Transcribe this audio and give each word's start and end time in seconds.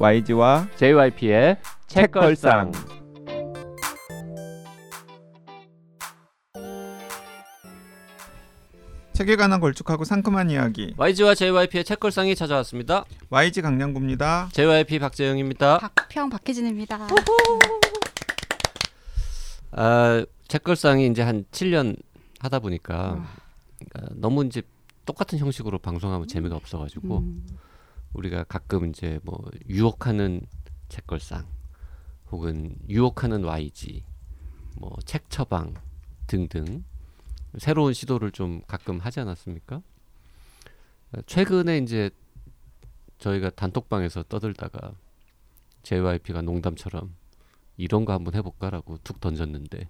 YG와 0.00 0.68
JYP의 0.76 1.58
책걸상. 1.88 2.70
책에 9.12 9.34
관한 9.34 9.58
걸쭉하고 9.58 10.04
상큼한 10.04 10.50
이야기 10.50 10.94
YG와 10.96 11.34
JYP의 11.34 11.82
책걸상이 11.82 12.36
찾아왔습니다. 12.36 13.04
YG 13.30 13.62
강량구입니다. 13.62 14.50
JYP 14.52 15.00
박재영입니다. 15.00 15.78
박평 15.78 16.30
박혜진입니다. 16.30 17.08
아, 19.72 20.24
책걸상이 20.46 21.08
이제 21.08 21.22
한 21.22 21.44
7년 21.50 21.96
하다 22.38 22.60
보니까 22.60 23.26
그러니까 23.90 24.14
너무 24.14 24.44
이제 24.44 24.62
똑같은 25.04 25.38
형식으로 25.40 25.78
방송하면 25.78 26.28
재미가 26.28 26.54
없어가지고 26.54 27.18
음, 27.18 27.44
우리가 28.12 28.44
가끔 28.44 28.86
이제 28.88 29.20
뭐 29.22 29.44
유혹하는 29.68 30.40
책걸상 30.88 31.46
혹은 32.30 32.76
유혹하는 32.88 33.44
YG 33.44 34.04
뭐 34.76 34.96
책 35.04 35.28
처방 35.30 35.74
등등 36.26 36.84
새로운 37.58 37.92
시도를 37.94 38.30
좀 38.30 38.62
가끔 38.66 38.98
하지 38.98 39.20
않았습니까? 39.20 39.82
최근에 41.26 41.78
이제 41.78 42.10
저희가 43.18 43.50
단톡방에서 43.50 44.24
떠들다가 44.24 44.92
JYP가 45.82 46.42
농담처럼 46.42 47.14
이런 47.78 48.04
거 48.04 48.12
한번 48.12 48.34
해볼까라고 48.34 48.98
툭 49.04 49.20
던졌는데 49.20 49.88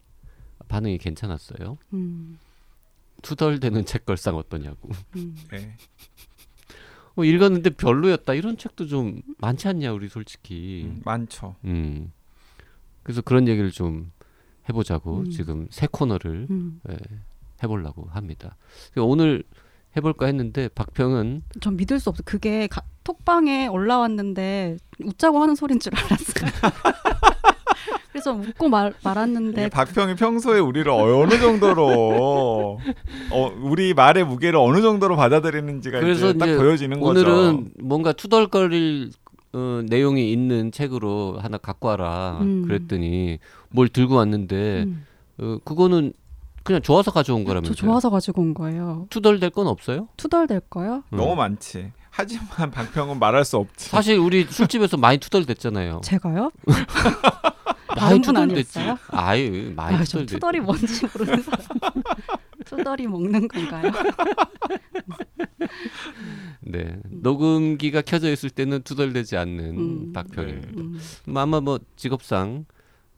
반응이 0.69 0.99
괜찮았어요. 0.99 1.79
음, 1.95 2.39
투덜대는 3.23 3.85
책걸상 3.85 4.37
어떠냐고. 4.37 4.91
음. 5.17 5.35
네. 5.51 5.77
어, 7.19 7.25
읽었는데 7.25 7.71
별로였다 7.71 8.35
이런 8.35 8.57
책도 8.57 8.87
좀 8.87 9.21
많지 9.39 9.67
않냐 9.67 9.93
우리 9.93 10.09
솔직히. 10.09 10.85
음, 10.87 11.03
많죠. 11.05 11.57
음. 11.65 12.13
그래서 13.03 13.23
그런 13.23 13.49
얘기를 13.49 13.73
좀 13.73 14.13
해보자고 14.69 15.21
음. 15.21 15.31
지금 15.31 15.67
새 15.71 15.89
코너를 15.91 16.47
음. 16.49 16.81
예, 16.89 16.97
해보려고 17.63 18.07
합니다. 18.11 18.57
그래서 18.93 19.05
오늘 19.07 19.43
해볼까 19.97 20.27
했는데 20.27 20.69
박평은 20.69 21.43
전 21.61 21.77
믿을 21.77 21.99
수 21.99 22.11
없어. 22.11 22.23
그게 22.25 22.69
가, 22.69 22.83
톡방에 23.03 23.67
올라왔는데 23.67 24.77
웃자고 25.03 25.41
하는 25.43 25.57
소린 25.57 25.81
줄 25.81 25.97
알았어요. 25.97 26.51
그래서 28.13 28.33
웃고 28.33 28.69
말, 28.69 28.95
말았는데 29.03 29.69
박평이 29.69 30.17
평소에 30.17 30.59
우리를 30.61 30.91
어느 30.91 31.39
정도로 31.39 32.79
어, 33.31 33.53
우리 33.61 33.95
말의 33.95 34.25
무게를 34.25 34.59
어느 34.59 34.81
정도로 34.81 35.17
받아들이는지가 35.17 36.01
그래서 36.01 36.31
이제 36.31 36.39
딱 36.39 36.47
이제 36.47 36.57
보여지는 36.57 37.01
거죠. 37.01 37.21
오늘은 37.21 37.71
뭔가 37.81 38.13
투덜거릴 38.13 39.11
어, 39.53 39.83
내용이 39.87 40.33
있는 40.33 40.73
책으로 40.73 41.39
하나 41.41 41.59
갖고 41.59 41.89
와라 41.89 42.39
음. 42.41 42.65
그랬더니 42.67 43.39
뭘 43.71 43.89
들고 43.89 44.15
왔는데 44.17 44.85
음, 44.85 45.07
어, 45.39 45.59
그거는 45.65 46.13
그냥 46.65 46.83
좋아서 46.83 47.11
가져온 47.11 47.45
저 47.45 47.49
거라면서요. 47.49 47.75
좋아서 47.75 48.11
가지고 48.11 48.43
온 48.43 48.53
거예요. 48.55 49.07
투덜댈 49.11 49.51
건 49.51 49.67
없어요? 49.69 50.09
투덜댈 50.17 50.61
거요? 50.69 51.03
너무 51.11 51.35
많지. 51.35 51.93
하지만 52.11 52.47
박평은 52.73 53.19
말할 53.19 53.45
수 53.45 53.57
없지. 53.57 53.89
사실 53.91 54.19
우리 54.19 54.45
술집에서 54.45 54.97
많이 54.97 55.19
투덜댔잖아요. 55.19 56.01
제가요? 56.03 56.51
많이 57.97 58.21
투덜댔지. 58.21 58.79
아니었어요? 58.79 58.99
아유, 59.09 59.73
많이 59.75 59.97
아, 59.97 60.05
저 60.05 60.19
투덜댔. 60.19 60.27
투덜이 60.29 60.61
뭔지 60.61 61.07
모르는 61.07 61.43
사람. 61.43 61.67
투덜이 62.65 63.07
먹는 63.07 63.49
건가요? 63.49 63.93
네, 66.61 66.99
녹음기가 67.11 68.03
켜져 68.03 68.31
있을 68.31 68.51
때는 68.51 68.83
투덜대지 68.83 69.37
않는 69.37 69.79
음. 69.79 70.13
박평입니다. 70.13 70.81
음, 70.81 70.99
뭐 71.27 71.43
아마 71.43 71.61
뭐 71.61 71.79
직업상 71.97 72.67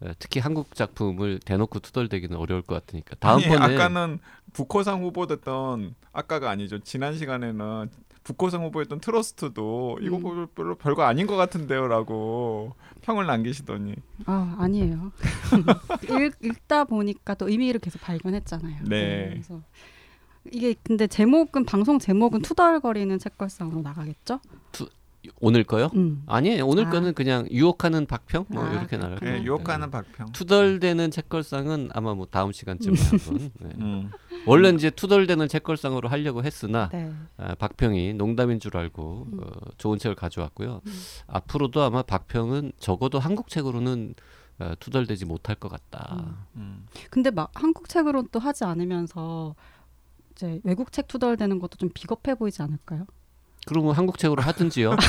어, 0.00 0.10
특히 0.18 0.40
한국 0.40 0.74
작품을 0.74 1.40
대놓고 1.44 1.80
투덜대기는 1.80 2.36
어려울 2.36 2.62
것 2.62 2.74
같으니까 2.74 3.16
다음번에 3.16 3.74
아까는 3.74 4.18
북호상 4.52 5.02
후보됐던 5.02 5.94
아까가 6.12 6.50
아니죠. 6.50 6.78
지난 6.78 7.16
시간에는 7.16 7.88
북호상 8.24 8.64
후보였던 8.64 9.00
트러스트도 9.00 9.98
이거 10.02 10.16
음. 10.16 10.22
뭐 10.22 10.48
별로 10.54 10.74
별거 10.76 11.02
아닌 11.02 11.26
것 11.26 11.36
같은데요라고 11.36 12.74
평을 13.02 13.26
남기시더니 13.26 13.94
아 14.26 14.56
아니에요. 14.58 15.12
읽, 16.20 16.34
읽다 16.44 16.84
보니까 16.84 17.34
또 17.34 17.48
의미를 17.48 17.80
계속 17.80 18.00
발견했잖아요. 18.02 18.84
네. 18.84 19.30
그래서 19.30 19.62
이게 20.52 20.74
근데 20.82 21.06
제목은 21.06 21.64
방송 21.64 21.98
제목은 21.98 22.42
투덜거리는 22.42 23.18
책걸상으로 23.18 23.82
나가겠죠? 23.82 24.40
오늘 25.40 25.64
거요? 25.64 25.90
음. 25.94 26.22
아니에요. 26.26 26.66
오늘 26.66 26.86
아. 26.86 26.90
거는 26.90 27.14
그냥 27.14 27.46
유혹하는 27.50 28.06
박평 28.06 28.46
뭐 28.48 28.64
아, 28.64 28.72
이렇게 28.72 28.96
나갈. 28.96 29.18
예, 29.22 29.26
거예요. 29.26 29.42
유혹하는 29.44 29.90
박평. 29.90 30.26
네. 30.26 30.32
투덜대는 30.32 31.10
책걸상은 31.10 31.90
아마 31.92 32.14
뭐 32.14 32.26
다음 32.26 32.52
시간쯤에 32.52 32.96
한번. 32.98 33.50
네. 33.60 33.68
음. 33.78 34.10
원래 34.46 34.70
이제 34.70 34.90
투덜대는 34.90 35.48
책걸상으로 35.48 36.08
하려고 36.08 36.44
했으나 36.44 36.88
네. 36.90 37.12
아, 37.36 37.54
박평이 37.54 38.14
농담인 38.14 38.60
줄 38.60 38.76
알고 38.76 39.26
음. 39.32 39.40
어, 39.42 39.50
좋은 39.78 39.98
책을 39.98 40.14
가져왔고요. 40.14 40.80
음. 40.86 40.92
앞으로도 41.26 41.82
아마 41.82 42.02
박평은 42.02 42.72
적어도 42.78 43.18
한국 43.18 43.48
책으로는 43.48 44.14
어, 44.60 44.72
투덜대지 44.78 45.24
못할 45.24 45.56
것 45.56 45.68
같다. 45.68 46.36
음. 46.56 46.86
근데 47.10 47.30
막 47.30 47.50
한국 47.54 47.88
책으로 47.88 48.24
또 48.30 48.38
하지 48.38 48.64
않으면서 48.64 49.54
이제 50.32 50.60
외국 50.64 50.92
책 50.92 51.08
투덜대는 51.08 51.58
것도 51.58 51.76
좀 51.76 51.88
비겁해 51.92 52.34
보이지 52.34 52.62
않을까요? 52.62 53.06
그러면 53.66 53.94
한국 53.94 54.18
책으로 54.18 54.42
하든지요. 54.42 54.96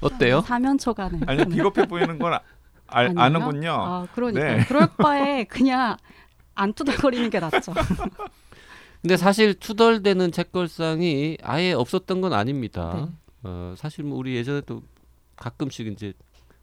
어때요? 0.00 0.40
사면초가네. 0.40 1.20
아니 1.26 1.44
비겁해 1.46 1.86
보이는 1.86 2.18
건 2.18 2.34
아, 2.34 2.40
알, 2.88 3.06
아니에요? 3.06 3.20
아는군요. 3.20 3.70
아 3.70 4.06
그러니까 4.14 4.56
네. 4.56 4.64
그럴 4.66 4.88
바에 4.96 5.44
그냥 5.44 5.96
안 6.54 6.72
투덜거리는 6.72 7.30
게 7.30 7.40
낫죠. 7.40 7.72
근데 9.02 9.16
사실 9.16 9.54
투덜대는 9.54 10.30
책걸상이 10.30 11.38
아예 11.42 11.72
없었던 11.72 12.20
건 12.20 12.32
아닙니다. 12.32 12.92
네. 12.94 13.12
어, 13.42 13.74
사실 13.76 14.04
뭐 14.04 14.18
우리 14.18 14.36
예전에도 14.36 14.82
가끔씩 15.36 15.88
이제 15.88 16.12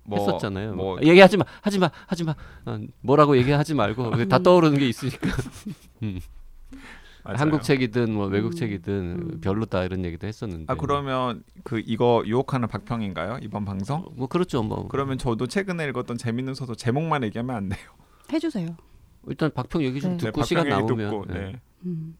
뭐, 0.03 0.19
했었잖아요. 0.19 0.73
뭐 0.73 0.97
얘기하지 1.01 1.37
마, 1.37 1.45
하지 1.61 1.79
마, 1.79 1.91
하지 2.07 2.23
마. 2.23 2.35
어, 2.65 2.79
뭐라고 3.01 3.37
얘기하지 3.37 3.73
말고 3.73 4.25
다 4.27 4.37
음. 4.37 4.43
떠오르는 4.43 4.79
게 4.79 4.87
있으니까. 4.87 5.29
맞아요. 7.23 7.37
한국 7.37 7.63
책이든 7.63 8.13
뭐 8.13 8.27
외국 8.27 8.53
음. 8.53 8.55
책이든 8.55 8.93
음. 8.93 9.41
별로다 9.41 9.83
이런 9.83 10.05
얘기도 10.05 10.25
했었는데. 10.25 10.71
아 10.71 10.75
그러면 10.75 11.43
그 11.63 11.81
이거 11.85 12.23
유혹하는 12.25 12.67
박평인가요 12.67 13.39
이번 13.41 13.65
방송? 13.65 14.05
뭐 14.15 14.27
그렇죠, 14.27 14.63
뭐. 14.63 14.87
그러면 14.87 15.17
저도 15.17 15.47
최근에 15.47 15.85
읽었던 15.89 16.17
재밌는 16.17 16.53
소설 16.53 16.75
제목만 16.75 17.23
얘기하면 17.23 17.55
안 17.55 17.69
돼요. 17.69 17.89
해주세요. 18.31 18.75
일단 19.27 19.51
박평 19.53 19.83
얘기 19.83 19.99
좀 20.01 20.11
네. 20.11 20.17
듣고 20.17 20.41
네, 20.41 20.47
시간 20.47 20.67
남으면. 20.69 21.09
듣고, 21.09 21.25
네. 21.25 21.39
네. 21.39 21.61
음. 21.85 22.17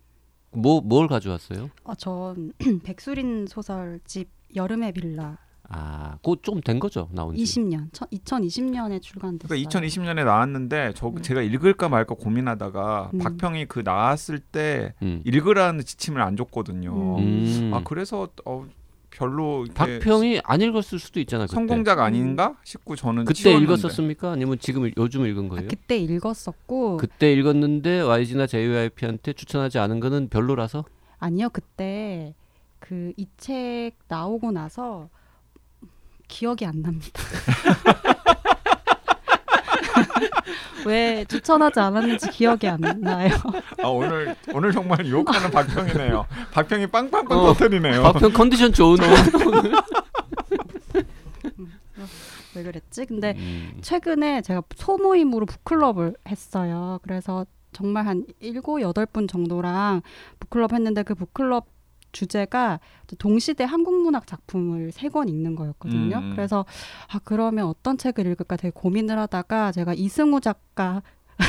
뭐 0.52 0.82
뭘 0.82 1.08
가져왔어요? 1.08 1.70
어, 1.84 1.96
전 1.96 2.54
백수린 2.84 3.46
소설집 3.48 4.30
여름의 4.56 4.94
빌라 4.94 5.38
아, 5.72 6.16
그거 6.24 6.36
좀 6.42 6.62
된 6.62 6.80
거죠, 6.80 7.08
나온 7.12 7.36
지. 7.36 7.44
20년, 7.44 7.92
2020년에 7.92 9.00
출간됐어요. 9.04 9.50
그러니까 9.50 9.70
2020년에 9.80 10.26
나왔는데 10.26 10.94
저 10.96 11.12
네. 11.16 11.22
제가 11.22 11.44
읽을까 11.44 11.90
말까 11.90 12.16
고민하다가 12.16 13.12
음. 13.14 13.20
박평이 13.20 13.68
그 13.68 13.82
나왔을 13.86 14.40
때 14.40 14.96
음. 15.04 15.22
읽으라는 15.26 15.86
지침을 15.86 16.22
안 16.24 16.36
줬거든요. 16.36 17.20
음. 17.20 17.72
아 17.76 17.82
그래서 17.84 18.28
어, 18.46 18.66
별로 19.20 19.66
박평이 19.76 20.40
안 20.46 20.62
읽었을 20.62 20.98
수도 20.98 21.20
있잖아요. 21.20 21.48
성공작 21.48 22.00
아닌가 22.00 22.56
싶고 22.64 22.96
저는 22.96 23.26
그때 23.26 23.42
치웠는데. 23.42 23.66
읽었었습니까? 23.74 24.32
아니면 24.32 24.58
지금 24.60 24.86
읽- 24.88 24.94
요즘 24.98 25.26
읽은 25.26 25.48
아, 25.48 25.50
거예요? 25.50 25.68
그때 25.70 25.98
읽었었고 25.98 26.98
그때 26.98 27.34
읽었는데 27.34 28.00
YG나 28.02 28.48
JYP한테 28.48 29.34
추천하지 29.34 29.78
않은 29.80 30.00
거는 30.00 30.30
별로라서 30.30 30.86
아니요 31.20 31.50
그때 31.50 32.34
그 32.80 33.12
이 33.18 33.28
책 33.38 33.92
나오고 34.08 34.52
나서 34.52 35.10
기억이 36.30 36.66
안 36.66 36.82
납니다. 36.82 37.22
왜 40.86 41.26
추천하지 41.26 41.80
않았는지 41.80 42.30
기억이 42.30 42.68
안 42.68 42.80
나요. 43.02 43.30
아 43.84 43.88
오늘 43.88 44.36
오늘 44.54 44.72
정말 44.72 45.06
유혹하는 45.06 45.52
박평이네요. 45.52 46.26
박평이 46.52 46.88
빵빵빵 46.88 47.38
어. 47.38 47.46
터뜨리네요. 47.54 48.04
박평 48.04 48.34
컨디션 48.34 48.74
좋은데. 48.74 49.06
왜 52.56 52.64
그랬지? 52.64 53.06
근데 53.06 53.36
음. 53.38 53.78
최근에 53.82 54.42
제가 54.42 54.64
소모임으로 54.76 55.46
북클럽을 55.46 56.16
했어요. 56.28 57.00
그래서 57.04 57.46
정말 57.72 58.08
한 58.08 58.26
일곱 58.40 58.82
여덟 58.82 59.06
분 59.06 59.28
정도랑 59.28 60.02
북클럽 60.40 60.74
했는데 60.74 61.04
그 61.04 61.14
북클럽 61.16 61.68
주제가 62.12 62.80
동시대 63.18 63.64
한국 63.64 64.02
문학 64.02 64.26
작품을 64.28 64.92
세 64.92 65.10
권 65.10 65.28
읽는 65.30 65.56
거였거든요. 65.56 66.18
음. 66.18 66.32
그래서 66.36 66.66
아 67.12 67.20
그러면 67.24 67.66
어떤 67.68 67.98
책을 67.98 68.26
읽을까 68.28 68.56
되게 68.58 68.72
고민을 68.74 69.18
하다가 69.18 69.72
제가 69.72 69.94
이승우 69.94 70.40
작가 70.42 71.02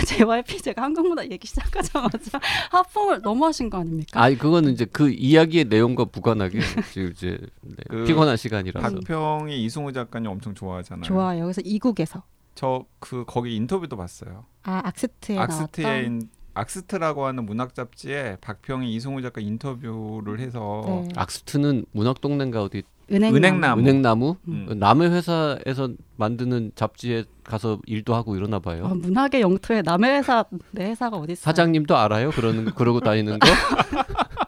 JYP 0.06 0.62
제가 0.62 0.82
한국문화 0.82 1.26
얘기 1.30 1.48
시작하자마자 1.48 2.38
하품을 2.70 3.22
너무 3.22 3.44
하신 3.46 3.68
거 3.70 3.78
아닙니까? 3.78 4.22
아니 4.22 4.38
그거는 4.38 4.72
이제 4.72 4.84
그 4.84 5.10
이야기의 5.10 5.64
내용과 5.64 6.06
무관하게 6.12 6.60
지금 6.92 7.10
이제 7.10 7.38
네, 7.62 7.74
그 7.88 8.04
피곤한 8.04 8.36
시간이라서 8.36 8.88
박평이 9.00 9.62
이승우 9.64 9.92
작가님 9.92 10.30
엄청 10.30 10.54
좋아하잖아요. 10.54 11.02
좋아요. 11.02 11.42
여기서 11.42 11.62
이국에서 11.64 12.22
저 12.54 12.84
그 13.00 13.24
거기 13.26 13.56
인터뷰도 13.56 13.96
봤어요. 13.96 14.44
아 14.62 14.80
악스트에 14.84 15.38
악스트에 15.38 15.82
나왔던 15.84 16.04
인- 16.04 16.28
악스트라고 16.54 17.26
하는 17.26 17.46
문학 17.46 17.74
잡지에 17.74 18.36
박평이 18.40 18.92
이승우 18.94 19.22
작가 19.22 19.40
인터뷰를 19.40 20.40
해서 20.40 20.82
네. 20.86 21.08
악스트는 21.16 21.86
문학 21.92 22.20
동네인가 22.20 22.62
어디 22.62 22.82
은행나무. 23.12 23.36
은행나무. 23.36 23.80
은행나무 23.82 24.36
음. 24.48 24.66
그 24.68 24.74
남의 24.74 25.10
회사에서 25.10 25.88
만드는 26.16 26.72
잡지에 26.76 27.24
가서 27.42 27.78
일도 27.86 28.14
하고 28.14 28.36
이러나 28.36 28.60
봐요. 28.60 28.84
어, 28.84 28.94
문학의 28.94 29.40
영토에 29.40 29.82
남의 29.82 30.18
회사 30.18 30.44
내 30.70 30.84
회사가 30.90 31.16
어디 31.16 31.32
있어요? 31.32 31.42
사장님도 31.42 31.96
알아요? 31.96 32.30
그러는 32.30 32.66
그러고 32.66 33.00
다니는 33.00 33.38
거? 33.40 33.48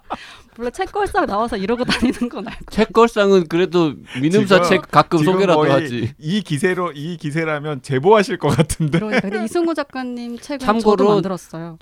원래 0.58 0.70
책걸상 0.70 1.26
나와서 1.26 1.56
이러고 1.56 1.84
다니는 1.84 2.28
건 2.28 2.46
알고. 2.46 2.64
책걸상은 2.70 3.48
그래도 3.48 3.94
민음사 4.20 4.56
지금- 4.62 4.68
책 4.68 4.90
가끔 4.90 5.18
소개라도 5.24 5.62
하지. 5.70 6.12
이 6.18 6.42
기세로 6.42 6.92
이 6.92 7.16
기세라면 7.16 7.82
제보하실 7.82 8.38
것 8.38 8.48
같은데. 8.48 8.98
그러니까 8.98 9.42
이승우 9.44 9.72
작가님 9.74 10.38
책은 10.38 10.58
참고로 10.58 10.96
저도 10.96 11.14
만들었어요. 11.14 11.78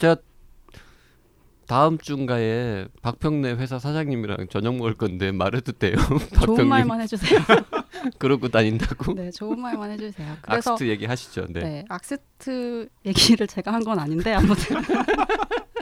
다음 1.67 1.99
주인가에 1.99 2.87
박평래 3.01 3.53
회사 3.53 3.79
사장님이랑 3.79 4.49
저녁 4.51 4.75
먹을 4.77 4.95
건데 4.95 5.31
말해도 5.31 5.71
돼요. 5.73 5.95
좋은 6.45 6.67
말만 6.69 7.01
해주세요. 7.03 7.39
그러고 8.19 8.49
다닌다고. 8.49 9.15
네, 9.15 9.31
좋은 9.31 9.61
말만 9.61 9.91
해주세요. 9.93 10.33
그래서 10.43 10.73
악스트 10.73 10.89
얘기하시죠. 10.89 11.47
네. 11.51 11.61
네. 11.61 11.85
악스트 11.89 12.89
얘기를 13.07 13.47
제가 13.47 13.73
한 13.73 13.85
건 13.85 14.01
아닌데 14.01 14.33
아무튼 14.35 14.79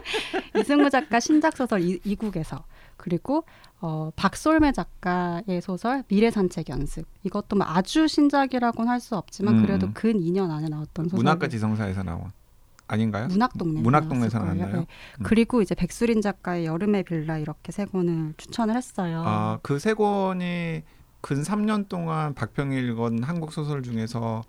이승우 0.58 0.90
작가 0.90 1.20
신작 1.20 1.56
소설 1.56 1.82
이, 1.82 2.00
이국에서 2.04 2.64
그리고 2.96 3.44
어, 3.80 4.10
박솔매 4.16 4.72
작가의 4.72 5.60
소설 5.62 6.02
미래 6.08 6.30
산책 6.30 6.68
연습 6.68 7.06
이것도 7.22 7.56
뭐 7.56 7.66
아주 7.68 8.08
신작이라고는 8.08 8.90
할 8.90 9.00
수 9.00 9.16
없지만 9.16 9.58
음. 9.58 9.62
그래도 9.62 9.90
근 9.94 10.14
2년 10.20 10.50
안에 10.50 10.68
나왔던 10.68 11.06
소설 11.06 11.18
문학과 11.18 11.46
지성사에서 11.48 12.02
나온 12.02 12.32
아닌가요? 12.88 13.28
문학동네 13.28 13.80
문학동네에서 13.82 14.38
나왔나요? 14.40 14.78
음. 14.80 14.86
그리고 15.22 15.62
이제 15.62 15.74
백수린 15.74 16.20
작가의 16.22 16.64
여름의 16.66 17.04
빌라 17.04 17.38
이렇게 17.38 17.70
세 17.70 17.84
권을 17.84 18.34
추천을 18.38 18.74
했어요. 18.76 19.22
아, 19.26 19.58
그 19.62 19.78
세 19.78 19.94
권이 19.94 20.82
근 21.20 21.42
3년 21.42 21.88
동안 21.88 22.34
박평이 22.34 22.76
읽은 22.78 23.22
한국 23.24 23.52
소설 23.52 23.82
중에서 23.82 24.42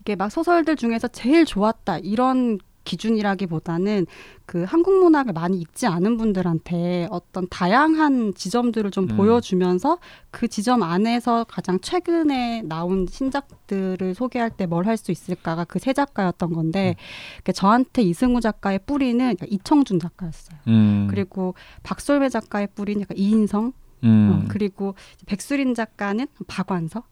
이게 0.00 0.14
막 0.16 0.30
소설들 0.30 0.76
중에서 0.76 1.08
제일 1.08 1.44
좋았다 1.44 1.98
이런 1.98 2.58
기준이라기보다는 2.84 4.06
그 4.46 4.64
한국 4.64 4.98
문학을 4.98 5.32
많이 5.32 5.58
읽지 5.60 5.86
않은 5.86 6.16
분들한테 6.16 7.08
어떤 7.10 7.46
다양한 7.48 8.34
지점들을 8.34 8.90
좀 8.90 9.04
음. 9.10 9.16
보여주면서 9.16 9.98
그 10.30 10.48
지점 10.48 10.82
안에서 10.82 11.44
가장 11.44 11.78
최근에 11.80 12.62
나온 12.62 13.06
신작들을 13.08 14.14
소개할 14.14 14.50
때 14.50 14.66
뭘 14.66 14.86
할 14.86 14.96
수 14.96 15.12
있을까가 15.12 15.64
그 15.64 15.78
세 15.78 15.92
작가였던 15.92 16.52
건데 16.52 16.96
그 17.44 17.52
저한테 17.52 18.02
이승우 18.02 18.40
작가의 18.40 18.80
뿌리는 18.86 19.24
약간 19.24 19.48
이청준 19.50 19.98
작가였어요. 20.00 20.58
음, 20.68 21.06
그리고 21.10 21.54
박솔배 21.82 22.28
작가의 22.28 22.68
뿌리는 22.74 23.00
약간 23.02 23.16
이인성, 23.16 23.72
음, 24.04 24.30
어, 24.32 24.48
그리고 24.48 24.94
백수린 25.26 25.74
작가는 25.74 26.26
박완서. 26.46 27.02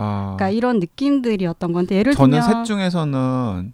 아, 0.00 0.34
그러니까 0.36 0.50
이런 0.50 0.78
느낌들이었던 0.78 1.72
건데 1.72 1.96
예를 1.96 2.14
저는 2.14 2.40
들면 2.40 2.64
셋 2.64 2.64
중에서는 2.66 3.72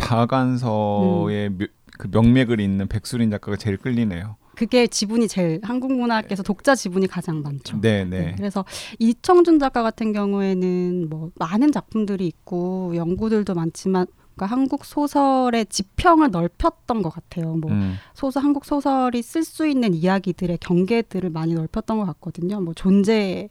박안서의 0.00 1.48
음. 1.48 1.58
묘- 1.58 1.66
그 1.98 2.08
명맥을 2.10 2.60
잇는 2.60 2.88
백수린 2.88 3.30
작가가 3.30 3.56
제일 3.56 3.76
끌리네요. 3.76 4.36
그게 4.56 4.86
지분이 4.86 5.28
제일 5.28 5.60
한국 5.62 5.92
문학에서 5.92 6.42
독자 6.42 6.74
지분이 6.74 7.06
가장 7.06 7.42
많죠. 7.42 7.80
네, 7.80 8.04
네, 8.04 8.20
네. 8.26 8.34
그래서 8.36 8.64
이청준 8.98 9.58
작가 9.58 9.82
같은 9.82 10.12
경우에는 10.12 11.08
뭐 11.08 11.30
많은 11.36 11.72
작품들이 11.72 12.26
있고 12.26 12.92
연구들도 12.94 13.54
많지만 13.54 14.06
그러니까 14.34 14.54
한국 14.56 14.84
소설의 14.84 15.66
지평을 15.66 16.30
넓혔던 16.30 17.02
것 17.02 17.10
같아요. 17.10 17.54
뭐 17.56 17.70
음, 17.70 17.96
소설 18.14 18.42
한국 18.44 18.64
소설이 18.64 19.22
쓸 19.22 19.44
수 19.44 19.66
있는 19.66 19.94
이야기들의 19.94 20.58
경계들을 20.58 21.30
많이 21.30 21.54
넓혔던 21.54 21.98
것 21.98 22.04
같거든요. 22.06 22.60
뭐 22.60 22.74
존재 22.74 23.48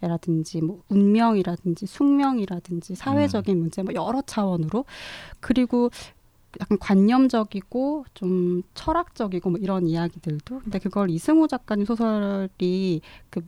라든지 0.00 0.60
뭐 0.60 0.82
운명이라든지 0.88 1.86
숙명이라든지 1.86 2.94
사회적인 2.94 3.56
음. 3.56 3.60
문제 3.60 3.82
뭐 3.82 3.92
여러 3.94 4.22
차원으로 4.22 4.84
그리고 5.40 5.90
약간 6.60 6.78
관념적이고 6.78 8.04
좀 8.14 8.62
철학적이고 8.74 9.50
뭐 9.50 9.58
이런 9.60 9.86
이야기들도 9.86 10.60
근데 10.60 10.78
그걸 10.78 11.10
이승우 11.10 11.48
작가님 11.48 11.84
소설이 11.84 13.00
그 13.30 13.42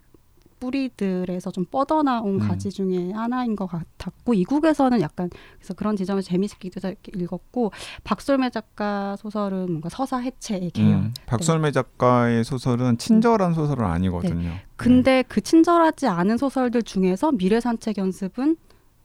뿌리들에서 0.60 1.50
좀 1.50 1.64
뻗어나온 1.64 2.34
음. 2.34 2.38
가지 2.38 2.70
중에 2.70 3.12
하나인 3.12 3.56
것 3.56 3.66
같았고 3.66 4.34
이국에서는 4.34 5.00
약간 5.00 5.30
그래서 5.58 5.74
그런 5.74 5.96
지점을 5.96 6.22
재미있게 6.22 6.70
읽었고 7.16 7.72
박솔매 8.04 8.50
작가 8.50 9.16
소설은 9.16 9.66
뭔가 9.66 9.88
서사 9.88 10.18
해체의 10.18 10.70
계열 10.70 10.90
음, 10.92 11.14
박설매 11.26 11.72
작가의 11.72 12.44
소설은 12.44 12.98
친절한 12.98 13.54
소설은 13.54 13.84
아니거든요. 13.84 14.50
네. 14.50 14.64
근데 14.76 15.24
그 15.26 15.40
친절하지 15.40 16.06
않은 16.06 16.36
소설들 16.36 16.82
중에서 16.82 17.32
미래 17.32 17.60
산책 17.60 17.98
연습은 17.98 18.56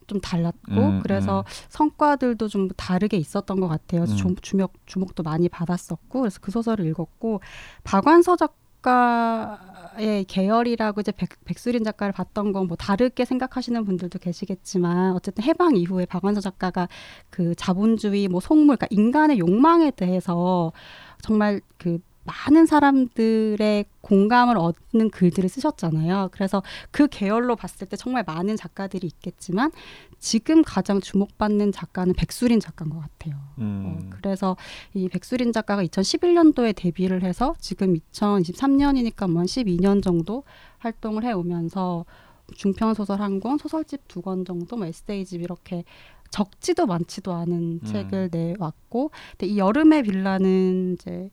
좀 0.06 0.20
달랐고 0.20 0.72
음, 0.72 1.00
그래서 1.02 1.44
성과들도 1.68 2.46
좀 2.48 2.68
다르게 2.76 3.16
있었던 3.16 3.58
것 3.58 3.66
같아요. 3.66 4.02
음. 4.02 4.06
주, 4.06 4.34
주목 4.40 4.72
주목도 4.86 5.22
많이 5.22 5.48
받았었고 5.48 6.20
그래서 6.20 6.38
그 6.40 6.52
소설을 6.52 6.86
읽었고 6.86 7.40
박완서 7.82 8.36
작가 8.36 8.54
의 9.98 10.24
계열이라고 10.24 11.00
이제 11.00 11.10
백, 11.12 11.30
백수린 11.46 11.82
작가를 11.82 12.12
봤던 12.12 12.52
건 12.52 12.66
뭐 12.66 12.76
다르게 12.76 13.24
생각하시는 13.24 13.84
분들도 13.84 14.18
계시겠지만 14.18 15.12
어쨌든 15.14 15.44
해방 15.44 15.76
이후에 15.76 16.04
박완서 16.04 16.40
작가가 16.42 16.88
그 17.30 17.54
자본주의 17.54 18.28
뭐 18.28 18.40
속물 18.40 18.76
그러니까 18.76 18.88
인간의 18.90 19.38
욕망에 19.38 19.90
대해서 19.92 20.72
정말 21.22 21.60
그 21.78 21.98
많은 22.26 22.66
사람들의 22.66 23.84
공감을 24.00 24.56
얻는 24.58 25.10
글들을 25.10 25.48
쓰셨잖아요. 25.48 26.30
그래서 26.32 26.62
그 26.90 27.08
계열로 27.08 27.56
봤을 27.56 27.86
때 27.86 27.96
정말 27.96 28.24
많은 28.26 28.56
작가들이 28.56 29.06
있겠지만 29.06 29.70
지금 30.18 30.62
가장 30.62 31.00
주목받는 31.00 31.72
작가는 31.72 32.12
백수린 32.14 32.60
작가인 32.60 32.90
것 32.90 33.00
같아요. 33.00 33.36
음, 33.58 33.84
어, 33.86 34.10
그래서 34.10 34.56
이 34.94 35.08
백수린 35.08 35.52
작가가 35.52 35.84
2011년도에 35.84 36.74
데뷔를 36.74 37.22
해서 37.22 37.54
지금 37.60 37.94
2023년이니까 38.12 39.30
뭐한 39.30 39.46
12년 39.46 40.02
정도 40.02 40.44
활동을 40.78 41.24
해오면서 41.24 42.04
중편 42.54 42.94
소설 42.94 43.20
한 43.20 43.40
권, 43.40 43.58
소설집 43.58 44.06
두 44.08 44.22
권 44.22 44.44
정도, 44.44 44.76
뭐 44.76 44.86
에세이집 44.86 45.42
이렇게 45.42 45.84
적지도 46.30 46.86
많지도 46.86 47.32
않은 47.32 47.52
음. 47.52 47.80
책을 47.84 48.28
내왔고, 48.32 49.10
근데 49.32 49.46
이 49.52 49.58
여름의 49.58 50.02
빌라는 50.04 50.94
이제, 50.94 51.30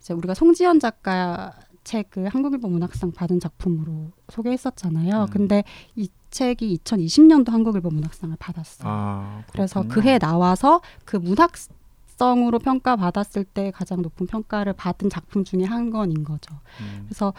이제 0.00 0.14
우리가 0.14 0.34
송지연 0.34 0.80
작가 0.80 1.52
책을 1.84 2.28
한국일보 2.28 2.68
문학상 2.68 3.12
받은 3.12 3.40
작품으로 3.40 4.10
소개했었잖아요. 4.28 5.22
음. 5.22 5.26
근데 5.30 5.64
이 5.96 6.08
책이 6.30 6.78
2020년도 6.84 7.50
한국일보 7.50 7.90
문학상을 7.90 8.36
받았어요. 8.38 8.88
아, 8.88 9.42
그래서 9.52 9.80
그렇군요. 9.82 10.02
그해 10.02 10.18
나와서 10.18 10.80
그 11.04 11.16
문학성으로 11.16 12.58
평가받았을 12.60 13.44
때 13.44 13.70
가장 13.72 14.02
높은 14.02 14.26
평가를 14.26 14.74
받은 14.74 15.10
작품 15.10 15.44
중에 15.44 15.64
한 15.64 15.90
권인 15.90 16.24
거죠. 16.24 16.54
음, 16.80 17.06
그래서 17.06 17.32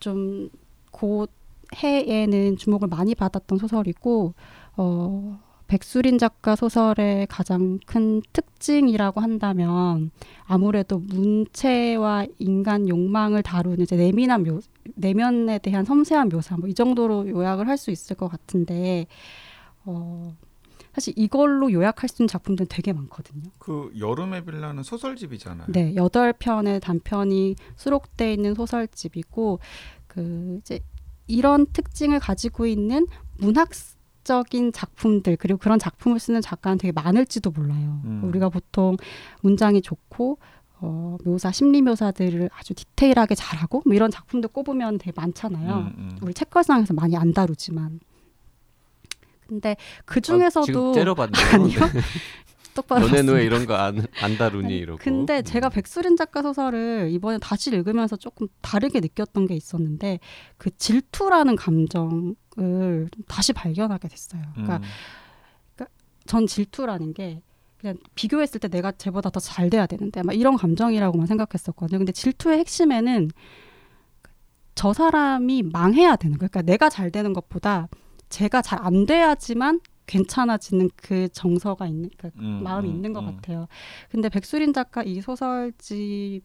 좀그 0.00 1.26
해에는 1.74 2.56
주목을 2.56 2.88
많이 2.88 3.14
받았던 3.14 3.58
소설이고 3.58 4.34
어 4.76 5.40
백수린 5.66 6.18
작가 6.18 6.56
소설의 6.56 7.26
가장 7.28 7.78
큰 7.86 8.22
특징이라고 8.32 9.20
한다면 9.20 10.10
아무래도 10.44 10.98
문체와 10.98 12.26
인간 12.38 12.88
욕망을 12.88 13.42
다루는 13.42 13.80
이제 13.80 13.96
내면한 13.96 14.44
묘 14.44 14.60
내면에 14.96 15.58
대한 15.58 15.84
섬세한 15.84 16.28
묘사 16.28 16.56
뭐 16.56 16.68
이 16.68 16.74
정도로 16.74 17.28
요약을 17.28 17.66
할 17.68 17.76
수 17.78 17.90
있을 17.90 18.16
것 18.16 18.28
같은데 18.28 19.06
어 19.84 20.34
사실 20.94 21.12
이걸로 21.16 21.72
요약할 21.72 22.08
수 22.08 22.22
있는 22.22 22.28
작품들은 22.28 22.68
되게 22.70 22.92
많거든요. 22.92 23.50
그 23.58 23.90
여름의 23.98 24.44
빌라는 24.44 24.82
소설집이잖아요. 24.84 25.66
네, 25.70 25.94
여덟 25.96 26.32
편의 26.32 26.78
단편이 26.80 27.56
수록돼 27.76 28.32
있는 28.32 28.54
소설집이고 28.54 29.58
그 30.06 30.58
이제 30.60 30.80
이런 31.26 31.66
특징을 31.72 32.20
가지고 32.20 32.66
있는 32.66 33.06
문학 33.38 33.70
적인 34.24 34.72
작품들 34.72 35.36
그리고 35.36 35.58
그런 35.58 35.78
작품을 35.78 36.18
쓰는 36.18 36.40
작가는 36.40 36.78
되게 36.78 36.92
많을지도 36.92 37.50
몰라요. 37.50 38.00
음. 38.04 38.22
우리가 38.24 38.48
보통 38.48 38.96
문장이 39.42 39.82
좋고 39.82 40.38
어, 40.80 41.16
묘사 41.24 41.52
심리 41.52 41.80
묘사들을 41.82 42.50
아주 42.52 42.74
디테일하게 42.74 43.34
잘하고 43.34 43.82
뭐 43.86 43.94
이런 43.94 44.10
작품들 44.10 44.50
꼽으면 44.50 44.98
되게 44.98 45.12
많잖아요. 45.14 45.74
음, 45.74 45.94
음. 45.96 46.18
우리 46.20 46.34
책걸상에서 46.34 46.94
많이 46.94 47.16
안 47.16 47.32
다루지만 47.32 48.00
근데 49.46 49.76
그 50.04 50.18
아, 50.18 50.20
중에서도 50.20 50.92
째려봤네요. 50.92 51.44
아니요. 51.54 51.80
똑바로 52.74 53.06
봤습니다. 53.06 53.32
왜 53.32 53.44
이런 53.44 53.66
거 53.66 53.74
안 53.74 54.06
안 54.20 54.36
다루니 54.38 54.76
이러고. 54.76 54.98
근데 55.02 55.38
음. 55.38 55.44
제가 55.44 55.68
백수린 55.68 56.16
작가 56.16 56.42
소설을 56.42 57.08
이번에 57.12 57.38
다시 57.38 57.70
읽으면서 57.70 58.16
조금 58.16 58.48
다르게 58.60 59.00
느꼈던 59.00 59.46
게 59.46 59.54
있었는데 59.54 60.18
그 60.58 60.76
질투라는 60.76 61.56
감정을 61.56 62.34
좀 62.56 63.08
다시 63.28 63.52
발견하게 63.52 64.08
됐어요. 64.08 64.42
그러니까 64.52 64.76
음. 65.80 65.86
전 66.26 66.46
질투라는 66.46 67.12
게 67.14 67.42
그냥 67.78 67.96
비교했을 68.14 68.58
때 68.60 68.68
내가 68.68 68.92
쟤보다 68.92 69.28
더 69.30 69.40
잘 69.40 69.68
돼야 69.68 69.86
되는데 69.86 70.22
막 70.22 70.32
이런 70.32 70.56
감정이라고만 70.56 71.26
생각했었거든요. 71.26 71.98
근데 71.98 72.12
질투의 72.12 72.58
핵심에는 72.60 73.30
저 74.74 74.92
사람이 74.92 75.64
망해야 75.64 76.16
되는 76.16 76.38
거예요. 76.38 76.48
그러니까 76.50 76.62
내가 76.62 76.88
잘 76.88 77.10
되는 77.10 77.32
것보다 77.32 77.88
제가 78.30 78.62
잘 78.62 78.78
안 78.82 79.06
돼야지만 79.06 79.80
괜찮아지는 80.06 80.90
그 80.96 81.28
정서가 81.30 81.86
있는 81.86 82.10
그러니까 82.16 82.40
음, 82.42 82.62
마음이 82.62 82.88
음, 82.90 82.94
있는 82.96 83.12
것 83.12 83.20
음. 83.20 83.36
같아요. 83.36 83.66
근데 84.10 84.28
백수린 84.28 84.72
작가 84.72 85.02
이 85.02 85.20
소설집에는 85.20 86.42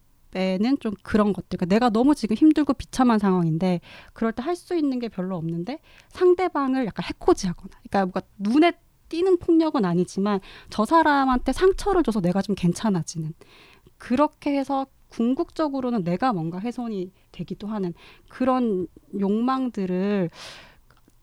좀 0.79 0.93
그런 1.03 1.33
것들. 1.33 1.57
그러니까 1.57 1.65
내가 1.65 1.89
너무 1.89 2.15
지금 2.15 2.35
힘들고 2.35 2.73
비참한 2.73 3.19
상황인데 3.19 3.81
그럴 4.13 4.31
때 4.31 4.41
할 4.43 4.55
수 4.55 4.75
있는 4.75 4.99
게 4.99 5.09
별로 5.09 5.35
없는데 5.37 5.79
상대방을 6.09 6.85
약간 6.85 7.03
해코지하거나. 7.05 7.69
그러니까 7.89 7.99
뭔가 8.05 8.21
눈에 8.37 8.73
띄는 9.09 9.39
폭력은 9.39 9.85
아니지만 9.85 10.39
저 10.69 10.85
사람한테 10.85 11.51
상처를 11.51 12.03
줘서 12.03 12.21
내가 12.21 12.41
좀 12.41 12.55
괜찮아지는. 12.55 13.33
그렇게 13.97 14.57
해서 14.57 14.85
궁극적으로는 15.09 16.03
내가 16.03 16.31
뭔가 16.33 16.59
훼손이 16.59 17.11
되기도 17.31 17.67
하는 17.67 17.93
그런 18.29 18.87
욕망들을 19.19 20.29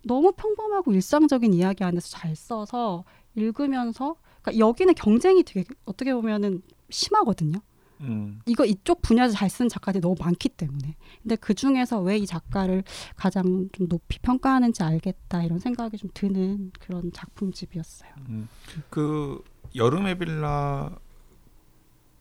너무 0.07 0.33
평범하고 0.33 0.93
일상적인 0.93 1.53
이야기 1.53 1.85
안에서 1.85 2.09
잘 2.09 2.37
써서 2.37 3.05
읽으면서 3.35 4.17
그러니까 4.41 4.65
여기는 4.67 4.95
경쟁이 4.95 5.43
되게 5.43 5.65
어떻게 5.85 6.15
보면은 6.15 6.63
심하거든요. 6.91 7.59
음. 8.03 8.41
이거 8.47 8.65
이쪽 8.65 9.01
분야에서 9.03 9.35
잘 9.35 9.49
쓰는 9.49 9.69
작가들이 9.69 10.03
너무 10.03 10.15
많기 10.19 10.49
때문에. 10.51 10.97
근데 11.23 11.35
그 11.37 11.55
중에서 11.55 12.01
왜 12.01 12.19
이 12.19 12.27
작가를 12.27 12.85
가장 13.17 13.69
좀 13.73 13.89
높이 13.89 14.19
평가하는지 14.21 14.83
알겠다 14.83 15.43
이런 15.43 15.59
생각이 15.59 15.97
좀 15.97 16.11
드는 16.15 16.73
그런 16.79 17.11
작품집이었어요. 17.13 18.11
음. 18.29 18.49
그 18.91 19.43
여름의 19.75 20.19
빌라 20.19 20.97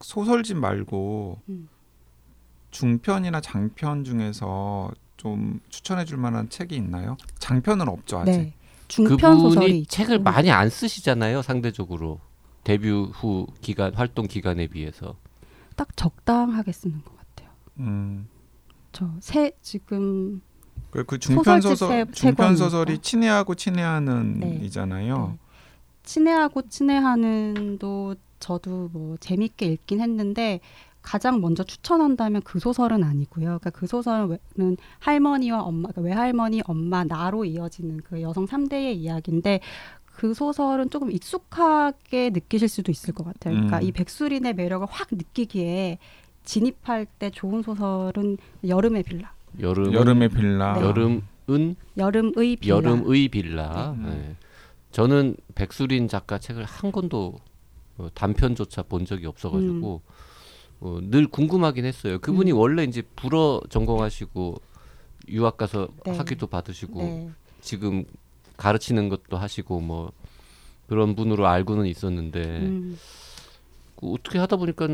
소설집 0.00 0.56
말고 0.56 1.40
음. 1.48 1.68
중편이나 2.70 3.40
장편 3.40 4.04
중에서 4.04 4.90
좀 5.16 5.60
추천해 5.70 6.04
줄 6.04 6.18
만한 6.18 6.48
책이 6.48 6.74
있나요? 6.76 7.16
장편은 7.38 7.88
없죠 7.88 8.18
아직. 8.20 8.30
네. 8.32 8.54
중편 8.88 9.40
소설이. 9.40 9.86
책을 9.86 10.20
많이 10.20 10.50
안 10.50 10.70
쓰시잖아요 10.70 11.42
상대적으로 11.42 12.20
데뷔 12.62 12.88
후 12.90 13.46
기간 13.60 13.92
활동 13.94 14.26
기간에 14.26 14.66
비해서 14.68 15.16
딱 15.74 15.96
적당하게 15.96 16.72
쓰는 16.72 17.02
것 17.02 17.16
같아요. 17.16 17.50
음. 17.80 18.28
저새 18.92 19.52
지금 19.60 20.40
그, 20.90 21.04
그 21.04 21.18
중편 21.18 21.60
소설 21.60 21.88
세- 21.88 22.04
세 22.12 22.28
중편. 22.30 22.56
소설이 22.56 22.98
친애하고 23.00 23.54
친애하는 23.56 24.40
네. 24.40 24.60
이잖아요. 24.62 25.28
네. 25.32 25.38
친애하고 26.04 26.62
친애하는도 26.68 28.14
저도 28.38 28.90
뭐 28.92 29.16
재밌게 29.18 29.66
읽긴 29.66 30.00
했는데 30.00 30.60
가장 31.06 31.40
먼저 31.40 31.62
추천한다면 31.62 32.42
그 32.42 32.58
소설은 32.58 33.04
아니고요. 33.04 33.44
그러니까 33.44 33.70
그 33.70 33.86
소설은 33.86 34.76
할머니와 34.98 35.62
엄마, 35.62 35.88
그러니까 35.90 36.00
외할머니, 36.02 36.62
엄마, 36.66 37.04
나로 37.04 37.44
이어지는 37.44 37.98
그 37.98 38.20
여성 38.22 38.44
3대의 38.44 38.96
이야기인데 38.96 39.60
그 40.04 40.34
소설은 40.34 40.90
조금 40.90 41.12
익숙하게 41.12 42.30
느끼실 42.30 42.68
수도 42.68 42.90
있을 42.90 43.14
것 43.14 43.24
같아요. 43.24 43.54
그러니까 43.54 43.78
음. 43.78 43.82
이 43.84 43.92
백수린의 43.92 44.54
매력을 44.54 44.84
확 44.90 45.06
느끼기에 45.12 45.98
진입할 46.42 47.06
때 47.20 47.30
좋은 47.30 47.62
소설은 47.62 48.38
여름의 48.66 49.04
빌라, 49.04 49.32
여름 49.60 49.92
여름의 49.92 50.28
빌라. 50.30 50.72
네. 50.74 50.80
여름은 50.80 51.76
여름의 51.96 52.56
빌라. 52.56 52.76
여름의 52.76 53.28
빌라. 53.28 53.94
네. 53.96 54.10
네. 54.10 54.36
저는 54.90 55.36
백수린 55.54 56.08
작가 56.08 56.38
책을 56.38 56.64
한 56.64 56.90
권도 56.90 57.38
어, 57.98 58.08
단편조차 58.12 58.82
본 58.82 59.04
적이 59.04 59.26
없어가지고 59.26 60.02
어, 60.80 60.98
늘 61.02 61.26
궁금하긴 61.26 61.84
했어요. 61.84 62.18
그분이 62.18 62.52
음. 62.52 62.58
원래 62.58 62.84
이제 62.84 63.02
불어 63.16 63.60
전공하시고 63.70 64.60
유학 65.28 65.56
가서 65.56 65.88
네. 66.04 66.16
학위도 66.16 66.46
받으시고 66.46 67.02
네. 67.02 67.30
지금 67.60 68.04
가르치는 68.56 69.08
것도 69.08 69.36
하시고 69.36 69.80
뭐 69.80 70.12
그런 70.88 71.14
분으로 71.16 71.46
알고는 71.46 71.86
있었는데 71.86 72.40
음. 72.44 72.98
그 73.96 74.12
어떻게 74.12 74.38
하다 74.38 74.56
보니까 74.56 74.88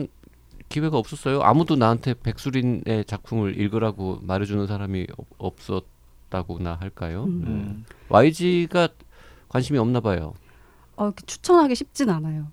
기회가 0.68 0.96
없었어요. 0.96 1.42
아무도 1.42 1.76
나한테 1.76 2.14
백수린의 2.14 3.04
작품을 3.06 3.58
읽으라고 3.60 4.20
말해주는 4.22 4.66
사람이 4.66 5.06
없- 5.38 5.82
없었다고나 6.30 6.74
할까요? 6.76 7.24
음. 7.24 7.40
네. 7.44 7.50
음. 7.50 7.84
YG가 8.08 8.88
관심이 9.48 9.78
없나 9.78 10.00
봐요. 10.00 10.32
어, 10.96 11.10
추천하기 11.26 11.74
쉽진 11.74 12.08
않아요. 12.08 12.46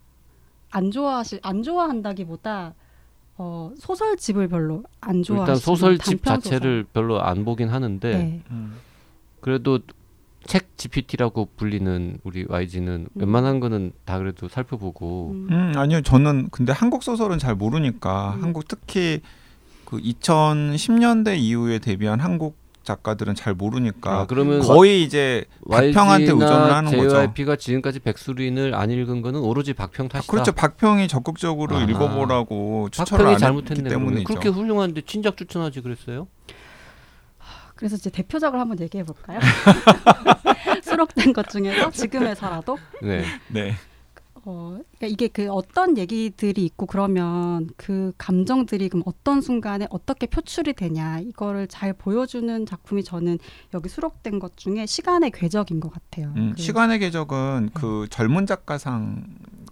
안 0.72 0.92
좋아하시 0.92 1.40
안 1.44 1.64
좋아한다기보다 1.64 2.74
어, 3.42 3.72
소설집을 3.78 4.50
별로 4.50 4.84
안 5.00 5.24
좋아하시는 5.24 5.42
일단 5.42 5.56
소설집 5.56 6.26
자체를 6.26 6.86
별로 6.92 7.22
안 7.22 7.46
보긴 7.46 7.70
하는데 7.70 8.12
소설. 8.12 8.20
네. 8.20 8.42
음. 8.52 8.74
그래도 9.40 9.80
책 10.46 10.78
GPT라고 10.78 11.48
불리는 11.56 12.20
우리 12.26 12.46
YG는 12.48 12.94
음. 12.94 13.08
웬만한 13.16 13.62
거는 13.62 13.94
다 14.04 14.18
그래도 14.18 14.50
살펴보고 14.50 15.32
음. 15.32 15.48
음, 15.52 15.74
아니요. 15.78 16.02
저는 16.02 16.50
근데 16.52 16.74
한국 16.74 17.02
소설은 17.02 17.40
잘 17.40 17.56
모르니까 17.56 18.34
음. 18.36 18.44
한국 18.44 18.68
특히 18.68 19.22
그 19.86 19.98
2010년대 20.00 21.38
이후에 21.40 21.80
데뷔한 21.80 22.20
한국 22.20 22.58
작가들은 22.90 23.36
잘 23.36 23.54
모르니까 23.54 24.22
아, 24.22 24.26
그러면 24.26 24.62
거의 24.62 25.04
이제 25.04 25.46
박평한테 25.70 26.32
의존을 26.32 26.74
하는 26.74 26.98
거죠. 26.98 27.10
JYP가 27.10 27.56
지금까지 27.56 28.00
백수린을 28.00 28.74
안 28.74 28.90
읽은 28.90 29.22
거는 29.22 29.42
오로지 29.42 29.74
박평 29.74 30.08
아, 30.08 30.10
탓이다. 30.10 30.32
그렇죠. 30.32 30.52
박평이 30.54 31.08
적극적으로 31.08 31.78
아. 31.78 31.84
읽어보라고 31.84 32.90
추천을 32.90 33.26
박평이 33.26 33.28
안 33.28 33.34
했기 33.34 33.42
잘못했네. 33.42 33.90
때문이죠. 33.90 34.24
그렇게 34.24 34.50
훌륭한데 34.50 35.02
진작 35.02 35.38
추천하지 35.38 35.82
그랬어요? 35.82 36.28
그래서 37.76 37.96
이제 37.96 38.10
대표작을 38.10 38.60
한번 38.60 38.80
얘기해 38.80 39.04
볼까요? 39.04 39.40
수록된 40.84 41.32
것 41.32 41.48
중에서 41.50 41.92
지금에서라도 41.92 42.78
네. 43.02 43.24
네. 43.50 43.76
어, 44.50 44.80
그러니까 44.98 45.06
이게 45.06 45.28
그 45.28 45.48
어떤 45.52 45.96
얘기들이 45.96 46.66
있고 46.66 46.88
그러면 46.88 47.70
그 47.78 48.14
감정들이 48.18 48.90
그럼 48.90 49.04
어떤 49.06 49.42
순간에 49.42 49.86
어떻게 49.92 50.26
표출이 50.26 50.74
되냐 50.74 51.20
이거를 51.20 51.68
잘 51.68 51.94
보여주는 51.94 52.66
작품이 52.66 53.04
저는 53.04 53.38
여기 53.76 53.90
수록된 53.90 54.40
것 54.40 54.58
중에 54.58 54.88
시간의 54.88 55.32
궤적인 55.32 55.80
것 55.80 55.94
같아요. 55.94 56.34
음, 56.36 56.54
그, 56.56 56.62
시간의 56.64 56.98
궤적은 56.98 57.70
그 57.76 58.08
젊은 58.10 58.48
작가상 58.48 59.24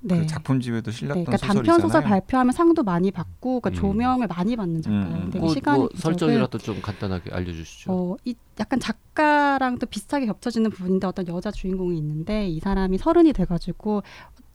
네. 0.08 0.20
그 0.20 0.28
작품집에도 0.28 0.92
네, 0.92 0.98
실렸던 0.98 1.26
그러니까 1.26 1.38
소설이잖아요. 1.38 1.64
단편 1.64 1.82
소설 1.82 2.04
발표하면 2.04 2.52
상도 2.52 2.84
많이 2.84 3.12
받고 3.12 3.62
그러니까 3.62 3.70
음. 3.70 3.74
조명을 3.82 4.28
많이 4.28 4.56
받는 4.56 4.82
작가예요. 4.82 5.06
음, 5.06 5.14
음. 5.14 5.22
근데 5.24 5.40
그, 5.40 5.46
이 5.46 5.50
시간의 5.50 5.80
뭐 5.80 5.90
설정이라도 5.96 6.58
좀 6.60 6.82
간단하게 6.82 7.32
알려주시죠. 7.32 7.92
어, 7.92 8.18
이 8.26 8.36
약간 8.60 8.80
작가랑 8.80 9.80
또 9.80 9.86
비슷하게 9.86 10.26
겹쳐지는 10.26 10.72
부분인데 10.72 11.08
어떤 11.08 11.28
여자 11.28 11.52
주인공이 11.52 11.98
있는데 11.98 12.48
이 12.48 12.60
사람이 12.60 12.98
서른이 12.98 13.34
돼가지고 13.34 14.04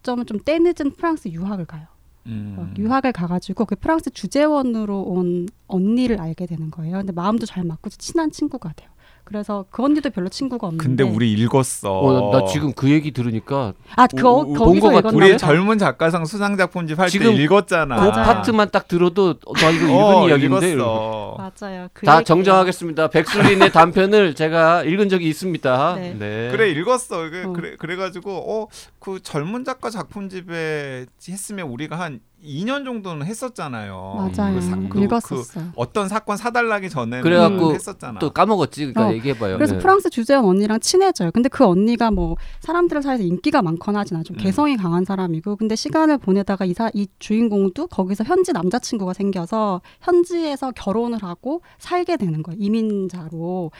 어쩌면 0.01 0.27
좀 0.27 0.39
때늦은 0.39 0.93
프랑스 0.97 1.29
유학을 1.29 1.67
가요. 1.67 1.87
음. 2.27 2.57
어, 2.59 2.75
유학을 2.79 3.13
가가지고 3.13 3.65
그 3.65 3.77
프랑스 3.77 4.11
주재원으로 4.11 5.03
온 5.03 5.49
언니를 5.67 6.21
알게 6.21 6.47
되는 6.47 6.71
거예요. 6.71 6.99
근데 6.99 7.13
마음도 7.13 7.47
잘 7.47 7.65
맞고 7.65 7.91
친한 7.91 8.31
친구가 8.31 8.73
돼요. 8.75 8.92
그래서 9.33 9.65
그 9.71 9.83
언니도 9.83 10.11
별로 10.11 10.29
친구가 10.29 10.67
없는데. 10.67 10.85
근데 10.87 11.03
우리 11.05 11.33
읽었어. 11.33 11.91
어, 11.91 12.31
나, 12.33 12.41
나 12.41 12.45
지금 12.47 12.75
그 12.75 12.91
얘기 12.91 13.12
들으니까 13.12 13.73
아 13.97 14.07
그, 14.07 14.27
우- 14.29 14.53
우- 14.53 14.55
거기서? 14.55 14.93
읽었나 14.99 15.17
우리. 15.17 15.39
젊은 15.39 15.79
작가상 15.79 16.27
수상 16.27 16.59
작품집 16.59 16.99
할때 16.99 17.11
지금 17.11 17.33
읽었잖아. 17.33 17.97
그 17.97 18.01
맞아요. 18.03 18.25
파트만 18.27 18.69
딱 18.71 18.87
들어도 18.89 19.35
어, 19.47 19.55
나 19.55 19.71
이거 19.71 19.85
읽은 19.87 19.91
어, 19.95 20.29
이야기인데. 20.29 20.73
읽었어. 20.73 21.37
맞아요. 21.39 21.89
그 21.95 22.05
다 22.05 22.12
얘기예요. 22.17 22.25
정정하겠습니다. 22.25 23.09
백술린의 23.09 23.73
단편을 23.73 24.35
제가 24.35 24.85
읽은 24.85 25.09
적이 25.09 25.29
있습니다. 25.31 25.95
네. 25.97 26.15
네. 26.19 26.49
그래 26.53 26.69
읽었어. 26.71 27.31
그, 27.31 27.45
어. 27.47 27.53
그래 27.55 27.77
그래 27.79 27.97
가지고 27.97 28.33
어 28.67 28.69
그 28.99 29.19
젊은 29.21 29.65
작가 29.65 29.91
작품집에 29.91 31.07
했으면 31.29 31.67
우리가 31.69 31.99
한 31.99 32.21
2년 32.45 32.85
정도는 32.85 33.25
했었잖아요. 33.27 34.15
맞아요. 34.37 34.55
그 34.55 34.61
사- 34.61 34.77
그- 34.89 35.01
읽었었어요. 35.03 35.65
그 35.67 35.71
어떤 35.77 36.09
사건 36.09 36.37
사달라기 36.37 36.91
전에는 36.91 37.23
그래갖고 37.23 37.73
했었잖아. 37.75 38.19
또 38.19 38.31
까먹었지. 38.31 38.87
그러니까 38.93 39.09
어, 39.09 39.13
얘기해봐요. 39.15 39.57
그래서 39.57 39.75
네. 39.75 39.79
프랑스 39.81 40.11
주재원 40.11 40.45
언니랑 40.45 40.81
친해져요. 40.81 41.31
근데 41.31 41.49
그 41.49 41.65
언니가 41.65 42.11
뭐 42.11 42.37
사람들 42.61 43.01
사이에서 43.03 43.23
인기가 43.23 43.63
많거나 43.63 44.01
하진 44.01 44.17
않아요. 44.17 44.25
좀 44.25 44.37
음. 44.37 44.39
개성이 44.39 44.77
강한 44.77 45.05
사람이고. 45.05 45.57
근데 45.57 45.77
시간을 45.77 46.19
보내다가 46.19 46.65
이, 46.65 46.75
사, 46.75 46.91
이 46.95 47.07
주인공도 47.19 47.87
거기서 47.87 48.25
현지 48.25 48.53
남자친구가 48.53 49.13
생겨서 49.13 49.81
현지에서 50.01 50.73
결혼을 50.73 51.23
하고 51.23 51.63
살게 51.79 52.17
되는 52.17 52.43
거예요. 52.43 52.57
이민자로. 52.61 53.71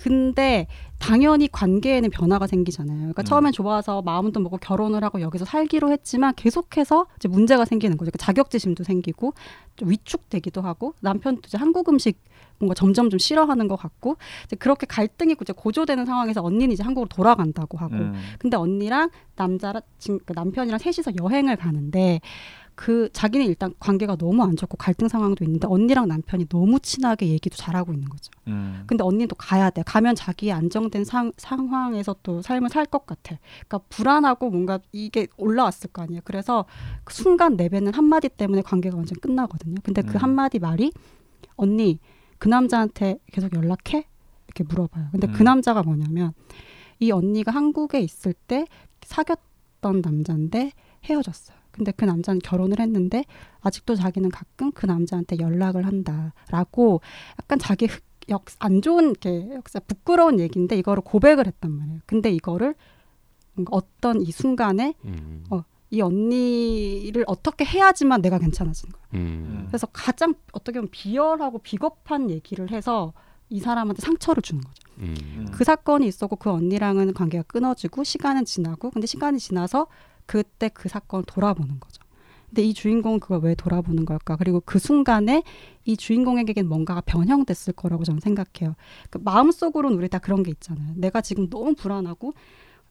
근데 0.00 0.68
당연히 1.00 1.48
관계에는 1.48 2.10
변화가 2.10 2.46
생기잖아요. 2.46 2.98
그러니까 2.98 3.22
음. 3.22 3.24
처음엔 3.24 3.52
좋아서 3.52 4.00
마음도 4.00 4.38
먹고 4.38 4.56
결혼을 4.58 5.02
하고 5.02 5.20
여기서 5.20 5.44
살기로 5.44 5.90
했지만 5.90 6.34
계속해서 6.36 7.06
이제 7.16 7.26
문제가 7.26 7.64
생기는 7.64 7.96
거죠. 7.96 8.12
그러니까 8.12 8.24
자격지심도 8.24 8.84
생기고 8.84 9.34
좀 9.74 9.90
위축되기도 9.90 10.60
하고 10.60 10.94
남편도 11.00 11.42
이제 11.46 11.58
한국 11.58 11.88
음식 11.88 12.22
뭔가 12.60 12.74
점점 12.74 13.10
좀 13.10 13.18
싫어하는 13.18 13.66
것 13.66 13.74
같고 13.74 14.18
이제 14.44 14.54
그렇게 14.54 14.86
갈등이 14.86 15.34
이제 15.40 15.52
고조되는 15.52 16.06
상황에서 16.06 16.44
언니는 16.44 16.70
이제 16.70 16.84
한국으로 16.84 17.08
돌아간다고 17.08 17.76
하고 17.76 17.96
음. 17.96 18.14
근데 18.38 18.56
언니랑 18.56 19.10
남자랑 19.34 19.82
그 20.24 20.32
남편이랑 20.32 20.78
셋이서 20.78 21.12
여행을 21.20 21.56
가는데 21.56 22.20
그 22.78 23.08
자기는 23.12 23.44
일단 23.44 23.74
관계가 23.80 24.14
너무 24.14 24.44
안 24.44 24.54
좋고 24.54 24.76
갈등 24.76 25.08
상황도 25.08 25.42
있는데 25.44 25.66
언니랑 25.66 26.06
남편이 26.06 26.46
너무 26.48 26.78
친하게 26.78 27.26
얘기도 27.26 27.56
잘하고 27.56 27.92
있는 27.92 28.08
거죠. 28.08 28.30
음. 28.46 28.84
근데 28.86 29.02
언니는 29.02 29.26
또 29.26 29.34
가야 29.34 29.68
돼. 29.70 29.82
가면 29.84 30.14
자기 30.14 30.52
안정된 30.52 31.04
상, 31.04 31.32
상황에서 31.36 32.14
또 32.22 32.40
삶을 32.40 32.68
살 32.70 32.86
것 32.86 33.04
같아. 33.04 33.36
그러니까 33.66 33.78
불안하고 33.88 34.50
뭔가 34.50 34.78
이게 34.92 35.26
올라왔을 35.36 35.90
거 35.90 36.02
아니에요. 36.02 36.20
그래서 36.24 36.66
그 37.02 37.12
순간 37.12 37.56
내뱉는 37.56 37.94
한마디 37.94 38.28
때문에 38.28 38.62
관계가 38.62 38.96
완전 38.96 39.18
끝나거든요. 39.18 39.74
근데 39.82 40.00
그 40.02 40.12
음. 40.12 40.16
한마디 40.18 40.60
말이 40.60 40.92
언니 41.56 41.98
그 42.38 42.48
남자한테 42.48 43.18
계속 43.32 43.52
연락해? 43.54 44.06
이렇게 44.46 44.62
물어봐요. 44.62 45.08
근데 45.10 45.26
그 45.26 45.42
음. 45.42 45.44
남자가 45.46 45.82
뭐냐면 45.82 46.32
이 47.00 47.10
언니가 47.10 47.50
한국에 47.50 47.98
있을 47.98 48.34
때 48.34 48.66
사귀었던 49.02 50.00
남자인데 50.00 50.70
헤어졌어요. 51.06 51.57
근데 51.78 51.92
그 51.92 52.04
남자는 52.04 52.40
결혼을 52.40 52.80
했는데 52.80 53.24
아직도 53.60 53.94
자기는 53.94 54.30
가끔 54.30 54.70
그 54.72 54.84
남자한테 54.86 55.38
연락을 55.38 55.86
한다라고 55.86 57.00
약간 57.40 57.58
자기 57.58 57.86
흑- 57.86 58.02
역, 58.28 58.44
안 58.58 58.82
좋은 58.82 59.04
이렇게 59.10 59.48
역사 59.54 59.80
부끄러운 59.80 60.38
얘기인데 60.40 60.76
이거를 60.76 61.02
고백을 61.02 61.46
했단 61.46 61.70
말이에요. 61.70 62.00
근데 62.04 62.30
이거를 62.30 62.74
어떤 63.70 64.20
이 64.20 64.30
순간에 64.30 64.94
음. 65.04 65.44
어, 65.50 65.62
이 65.90 66.00
언니를 66.02 67.24
어떻게 67.26 67.64
해야지만 67.64 68.20
내가 68.20 68.38
괜찮아지는 68.38 68.92
거예요. 68.92 69.06
음. 69.14 69.64
그래서 69.68 69.86
가장 69.86 70.34
어떻게 70.52 70.78
보면 70.78 70.90
비열하고 70.90 71.58
비겁한 71.58 72.28
얘기를 72.30 72.70
해서 72.70 73.12
이 73.48 73.60
사람한테 73.60 74.02
상처를 74.02 74.42
주는 74.42 74.60
거죠. 74.62 74.82
음. 74.98 75.14
음. 75.36 75.48
그 75.52 75.64
사건이 75.64 76.06
있었고 76.06 76.36
그 76.36 76.50
언니랑은 76.50 77.14
관계가 77.14 77.44
끊어지고 77.44 78.04
시간은 78.04 78.44
지나고 78.44 78.90
근데 78.90 79.06
시간이 79.06 79.38
지나서 79.38 79.86
그때 80.28 80.68
그 80.68 80.90
사건을 80.90 81.24
돌아보는 81.26 81.80
거죠. 81.80 82.02
근데 82.48 82.62
이 82.62 82.74
주인공은 82.74 83.20
그걸 83.20 83.40
왜 83.40 83.54
돌아보는 83.54 84.04
걸까? 84.04 84.36
그리고 84.36 84.60
그 84.64 84.78
순간에 84.78 85.42
이 85.84 85.96
주인공에게는 85.96 86.68
뭔가가 86.68 87.00
변형됐을 87.00 87.72
거라고 87.72 88.04
저는 88.04 88.20
생각해요. 88.20 88.74
그 89.10 89.18
마음속으로는 89.18 89.96
우리 89.96 90.08
다 90.08 90.18
그런 90.18 90.42
게 90.42 90.50
있잖아요. 90.50 90.92
내가 90.96 91.22
지금 91.22 91.48
너무 91.48 91.74
불안하고 91.74 92.34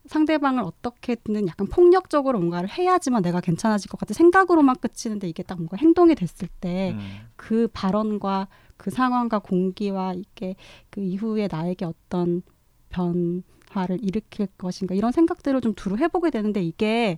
상대방을 0.07 0.63
어떻게든 0.63 1.47
약간 1.47 1.67
폭력적으로 1.67 2.39
뭔가를 2.39 2.69
해야지만 2.69 3.21
내가 3.21 3.39
괜찮아질 3.39 3.89
것 3.89 3.99
같은 3.99 4.15
생각으로만 4.15 4.77
끝이는데 4.77 5.29
이게 5.29 5.43
딱 5.43 5.57
뭔가 5.57 5.77
행동이 5.77 6.15
됐을 6.15 6.47
때 6.59 6.93
음. 6.93 6.99
그 7.35 7.67
발언과 7.71 8.47
그 8.77 8.89
상황과 8.89 9.39
공기와 9.39 10.13
이게 10.13 10.55
그 10.89 11.01
이후에 11.01 11.47
나에게 11.51 11.85
어떤 11.85 12.41
변 12.89 13.43
화를 13.69 13.99
일으킬 14.01 14.47
것인가 14.57 14.95
이런 14.95 15.11
생각들을 15.11 15.61
좀 15.61 15.73
두루 15.73 15.97
해보게 15.97 16.29
되는데 16.31 16.61
이게 16.63 17.17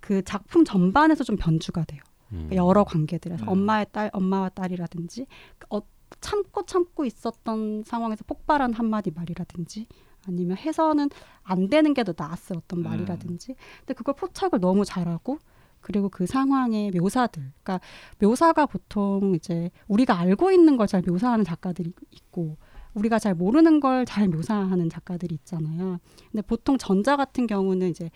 그 0.00 0.22
작품 0.22 0.64
전반에서 0.64 1.24
좀 1.24 1.36
변주가 1.36 1.84
돼요. 1.84 2.00
음. 2.32 2.50
여러 2.52 2.84
관계들에서 2.84 3.44
음. 3.44 3.48
엄마의 3.48 3.86
딸, 3.92 4.10
엄마와 4.12 4.48
딸이라든지 4.50 5.26
어, 5.70 5.80
참고 6.20 6.64
참고 6.64 7.04
있었던 7.04 7.82
상황에서 7.84 8.24
폭발한 8.26 8.72
한마디 8.72 9.10
말이라든지 9.10 9.86
아니면 10.26 10.56
해서는 10.56 11.10
안 11.42 11.68
되는 11.68 11.92
게 11.94 12.02
더 12.02 12.14
나았을 12.16 12.56
어떤 12.56 12.80
음. 12.80 12.84
말이라든지 12.84 13.54
근데 13.80 13.94
그걸 13.94 14.14
포착을 14.14 14.60
너무 14.60 14.84
잘하고 14.84 15.38
그리고 15.80 16.08
그 16.08 16.26
상황의 16.26 16.92
묘사들 16.92 17.42
그러니까 17.62 17.80
묘사가 18.20 18.64
보통 18.66 19.34
이제 19.34 19.70
우리가 19.86 20.18
알고 20.18 20.50
있는 20.50 20.76
걸 20.78 20.86
잘 20.86 21.02
묘사하는 21.06 21.44
작가들이 21.44 21.92
있고 22.10 22.56
우리가 22.94 23.18
잘 23.18 23.34
모르는 23.34 23.80
걸 23.80 24.04
잘 24.06 24.28
묘사하는 24.28 24.88
작가들이 24.90 25.34
있잖아요. 25.36 25.98
근데 26.30 26.42
보통 26.42 26.78
전자 26.78 27.16
같은 27.16 27.46
경우는 27.46 27.90
이제 27.90 28.10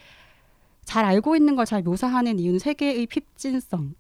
잘 0.85 1.05
알고 1.05 1.37
있는 1.37 1.55
걸 1.57 1.67
잘 1.67 1.83
묘사하는 1.83 2.39
이유는 2.39 2.59
세계의 2.59 3.07
핍진성을 3.07 3.93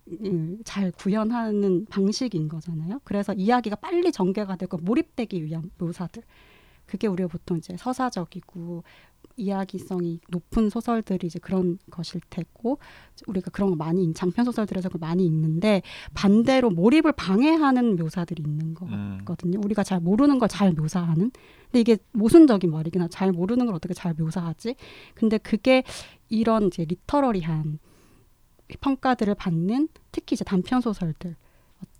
잘 0.64 0.90
구현하는 0.92 1.86
방식인 1.86 2.48
거잖아요. 2.48 3.00
그래서 3.04 3.32
이야기가 3.34 3.76
빨리 3.76 4.10
전개가 4.12 4.56
되고 4.56 4.76
몰입되기 4.78 5.44
위한 5.44 5.70
묘사들. 5.78 6.22
그게 6.86 7.06
우리가 7.06 7.28
보통 7.28 7.58
이제 7.58 7.76
서사적이고 7.76 8.82
이야기성이 9.38 10.20
높은 10.28 10.68
소설들이 10.68 11.26
이제 11.28 11.38
그런 11.38 11.78
것일 11.90 12.20
테고 12.28 12.78
우리가 13.26 13.50
그런 13.50 13.70
거 13.70 13.76
많이 13.76 14.04
읽- 14.04 14.14
장편 14.14 14.44
소설들에서 14.44 14.88
그걸 14.88 15.08
많이 15.08 15.24
읽는데 15.24 15.82
반대로 16.14 16.70
몰입을 16.70 17.12
방해하는 17.12 17.96
묘사들이 17.96 18.42
있는 18.46 18.74
거 18.74 18.86
음. 18.86 19.20
거든요. 19.24 19.60
우리가 19.64 19.82
잘 19.84 20.00
모르는 20.00 20.38
걸 20.38 20.48
잘 20.48 20.72
묘사하는. 20.72 21.30
근데 21.66 21.80
이게 21.80 21.98
모순적인 22.12 22.70
말이긴 22.70 23.00
하죠. 23.02 23.10
잘 23.10 23.32
모르는 23.32 23.66
걸 23.66 23.74
어떻게 23.74 23.94
잘 23.94 24.14
묘사하지? 24.14 24.74
근데 25.14 25.38
그게 25.38 25.84
이런 26.28 26.66
이제 26.68 26.84
리터러리한 26.84 27.78
평가들을 28.80 29.34
받는 29.34 29.88
특히 30.12 30.34
이제 30.34 30.44
단편 30.44 30.80
소설들 30.80 31.36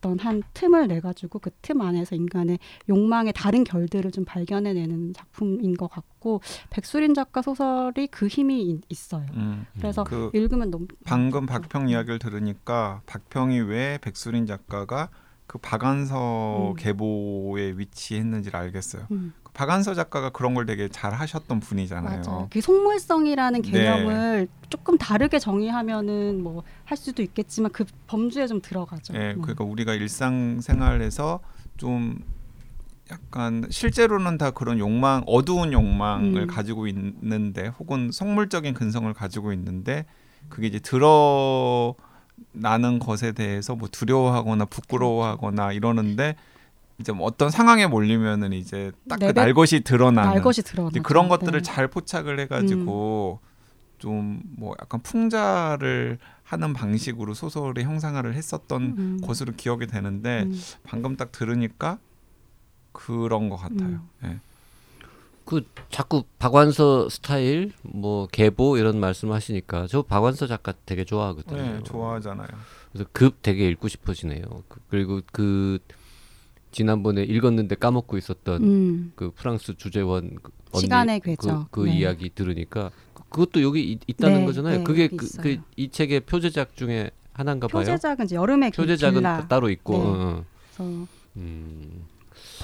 어떤 0.00 0.18
한 0.18 0.42
틈을 0.54 0.88
내 0.88 1.00
가지고 1.00 1.38
그 1.40 1.50
틈 1.60 1.80
안에서 1.80 2.14
인간의 2.14 2.58
욕망의 2.88 3.32
다른 3.34 3.64
결들을 3.64 4.10
좀 4.12 4.24
발견해내는 4.24 5.12
작품인 5.12 5.74
것 5.76 5.88
같고 5.88 6.40
백수린 6.70 7.12
작가 7.14 7.42
소설이 7.42 8.06
그 8.06 8.26
힘이 8.28 8.62
이- 8.70 8.80
있어요. 8.88 9.26
음. 9.34 9.66
그래서 9.76 10.04
그 10.04 10.30
읽으면 10.34 10.70
너무 10.70 10.86
방금 11.04 11.46
박평 11.46 11.88
이야기를 11.88 12.20
들으니까 12.20 13.02
박평이 13.06 13.60
왜 13.62 13.98
백수린 14.00 14.46
작가가 14.46 15.10
그 15.46 15.58
박안서 15.58 16.70
음. 16.70 16.76
계보에 16.76 17.72
위치했는지를 17.76 18.58
알겠어요. 18.58 19.06
음. 19.10 19.32
그 19.58 19.66
박안서 19.66 19.94
작가가 19.94 20.30
그런 20.30 20.54
걸 20.54 20.66
되게 20.66 20.88
잘 20.88 21.12
하셨던 21.14 21.60
분이잖아요. 21.60 22.22
맞아요. 22.24 22.48
그 22.50 22.60
속물성이라는 22.60 23.62
네. 23.62 23.70
개념을 23.70 24.48
조금 24.70 24.96
다르게 24.98 25.38
정의하면은 25.38 26.42
뭐 26.42 26.62
할 26.88 26.96
수도 26.96 27.22
있겠지만 27.22 27.70
그 27.70 27.84
범주에 28.06 28.46
좀 28.46 28.62
들어가죠. 28.62 29.12
예, 29.14 29.34
음. 29.34 29.42
그러니까 29.42 29.62
우리가 29.62 29.92
일상생활에서 29.92 31.40
좀 31.76 32.18
약간 33.10 33.66
실제로는 33.68 34.38
다 34.38 34.50
그런 34.52 34.78
욕망, 34.78 35.22
어두운 35.26 35.74
욕망을 35.74 36.42
음. 36.42 36.46
가지고 36.46 36.86
있는데, 36.86 37.66
혹은 37.78 38.10
속물적인 38.10 38.72
근성을 38.72 39.12
가지고 39.12 39.52
있는데, 39.52 40.06
그게 40.48 40.66
이제 40.68 40.78
드러나는 40.78 41.94
것에 42.98 43.32
대해서 43.32 43.76
뭐 43.76 43.86
두려워하거나 43.92 44.64
부끄러워하거나 44.64 45.72
이러는데, 45.72 46.36
이제 47.00 47.12
뭐 47.12 47.26
어떤 47.26 47.50
상황에 47.50 47.86
몰리면은 47.86 48.52
이제 48.52 48.90
딱그 49.08 49.26
내뱉- 49.26 49.34
날것이 49.34 49.80
드러나는 49.80 50.30
날것이 50.34 50.62
드러나. 50.62 50.90
그런 51.02 51.28
것들을 51.28 51.62
잘 51.62 51.86
포착을 51.88 52.40
해가지고 52.40 53.40
좀뭐 53.98 54.74
약간 54.80 55.00
풍자를 55.02 56.18
하는 56.44 56.72
방식으로 56.72 57.34
소설의 57.34 57.84
형상화를 57.84 58.34
했었던 58.34 58.82
음. 58.98 59.20
것으로 59.22 59.52
기억이 59.56 59.86
되는데 59.86 60.44
음. 60.44 60.60
방금 60.84 61.16
딱 61.16 61.30
들으니까 61.32 61.98
그런 62.92 63.48
것 63.48 63.56
같아요. 63.56 63.88
음. 63.88 64.08
예. 64.24 64.38
그 65.44 65.64
자꾸 65.90 66.24
박완서 66.38 67.08
스타일 67.08 67.72
뭐 67.82 68.26
계보 68.26 68.76
이런 68.76 69.00
말씀하시니까 69.00 69.86
저 69.88 70.02
박완서 70.02 70.46
작가 70.46 70.74
되게 70.84 71.04
좋아하거든요. 71.04 71.56
네, 71.62 71.82
좋아하잖아요. 71.84 72.48
그래서 72.92 73.08
급 73.12 73.40
되게 73.42 73.68
읽고 73.70 73.88
싶어지네요. 73.88 74.42
그- 74.68 74.80
그리고 74.90 75.20
그 75.32 75.78
지난번에 76.70 77.22
읽었는데 77.22 77.76
까먹고 77.76 78.16
있었던 78.18 78.62
음. 78.62 79.12
그 79.14 79.30
프랑스 79.34 79.76
주재원 79.76 80.36
그 80.42 80.52
언니 80.72 80.82
시간의 80.82 81.20
그, 81.20 81.26
궤적. 81.30 81.70
그 81.70 81.80
네. 81.84 81.98
이야기 81.98 82.30
들으니까 82.34 82.90
그- 83.14 83.22
그것도 83.30 83.62
여기 83.62 83.92
있, 83.92 84.00
있다는 84.06 84.40
네, 84.40 84.46
거잖아요. 84.46 84.78
네, 84.78 84.84
그게 84.84 85.08
그. 85.08 85.26
그 85.38 85.56
이 85.76 85.88
책의 85.90 86.20
표제작 86.20 86.76
중에 86.76 87.10
하나인가 87.32 87.68
봐요. 87.68 87.84
표제작은 87.84 88.24
이제 88.24 88.36
여름의 88.36 88.70
길- 88.72 88.82
표제작은 88.84 89.20
길라. 89.20 89.46
따로 89.48 89.70
있고. 89.70 89.92
네. 89.92 89.98
어, 89.98 90.04
어. 90.04 90.44
그래서 90.76 91.06
음. 91.36 92.04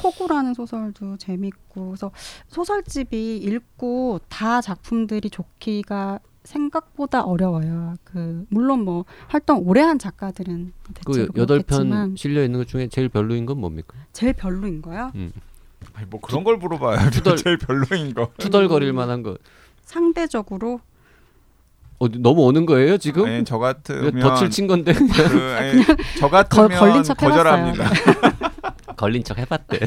포구라는 0.00 0.54
소설도 0.54 1.16
재밌고 1.18 1.86
그래서 1.90 2.10
소설집이 2.48 3.36
읽고 3.38 4.20
다 4.28 4.60
작품들이 4.60 5.30
좋기가 5.30 6.18
생각보다 6.44 7.22
어려워요. 7.24 7.94
그 8.04 8.44
물론 8.50 8.84
뭐 8.84 9.04
활동 9.28 9.66
오래 9.66 9.80
한 9.80 9.98
작가들은 9.98 10.72
그 11.04 11.28
여덟 11.36 11.62
편 11.62 12.14
실려 12.16 12.44
있는 12.44 12.60
것 12.60 12.68
중에 12.68 12.88
제일 12.88 13.08
별로인 13.08 13.46
건 13.46 13.58
뭡니까? 13.58 13.94
제일 14.12 14.34
별로인 14.34 14.82
거요. 14.82 15.10
아니, 15.94 16.06
뭐 16.08 16.20
그런 16.20 16.44
걸 16.44 16.56
물어봐요. 16.58 17.10
투덜- 17.10 17.36
제일 17.36 17.58
별로인 17.58 18.14
거. 18.14 18.30
투덜거릴 18.38 18.92
만한 18.92 19.22
거. 19.22 19.36
상대적으로 19.82 20.80
어, 21.98 22.08
너무 22.08 22.42
오는 22.42 22.66
거예요 22.66 22.98
지금? 22.98 23.24
네, 23.26 23.44
저 23.44 23.58
같으면 23.58 24.18
덫을 24.18 24.50
친 24.50 24.66
건데 24.66 24.92
그, 24.92 25.04
아니, 25.56 25.82
저 26.18 26.28
같으면 26.28 26.68
걸린 26.70 27.02
척 27.02 27.22
해봤어요. 27.22 27.44
거절합니다. 27.44 27.90
걸린 28.96 29.22
척 29.24 29.38
해봤대. 29.38 29.78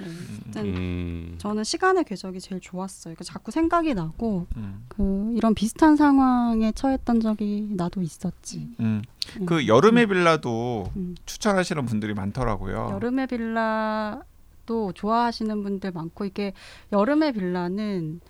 어쨌든 0.00 0.76
음. 0.76 1.34
저는 1.38 1.64
시간의 1.64 2.04
궤적이 2.04 2.40
제일 2.40 2.60
좋았어요. 2.60 3.14
그 3.16 3.24
자꾸 3.24 3.50
생각이 3.50 3.94
나고 3.94 4.46
음. 4.56 4.84
그 4.88 5.32
이런 5.34 5.54
비슷한 5.54 5.96
상황에 5.96 6.72
처했던 6.72 7.20
적이 7.20 7.68
나도 7.72 8.02
있었지. 8.02 8.68
음. 8.80 9.02
음. 9.40 9.46
그 9.46 9.66
여름의 9.66 10.06
빌라도 10.06 10.90
음. 10.96 11.14
추천하시는 11.26 11.84
분들이 11.86 12.14
많더라고요. 12.14 12.90
여름의 12.92 13.26
빌라도 13.26 14.92
좋아하시는 14.94 15.62
분들 15.62 15.92
많고 15.92 16.24
이게 16.24 16.52
여름의 16.92 17.32
빌라는 17.32 18.20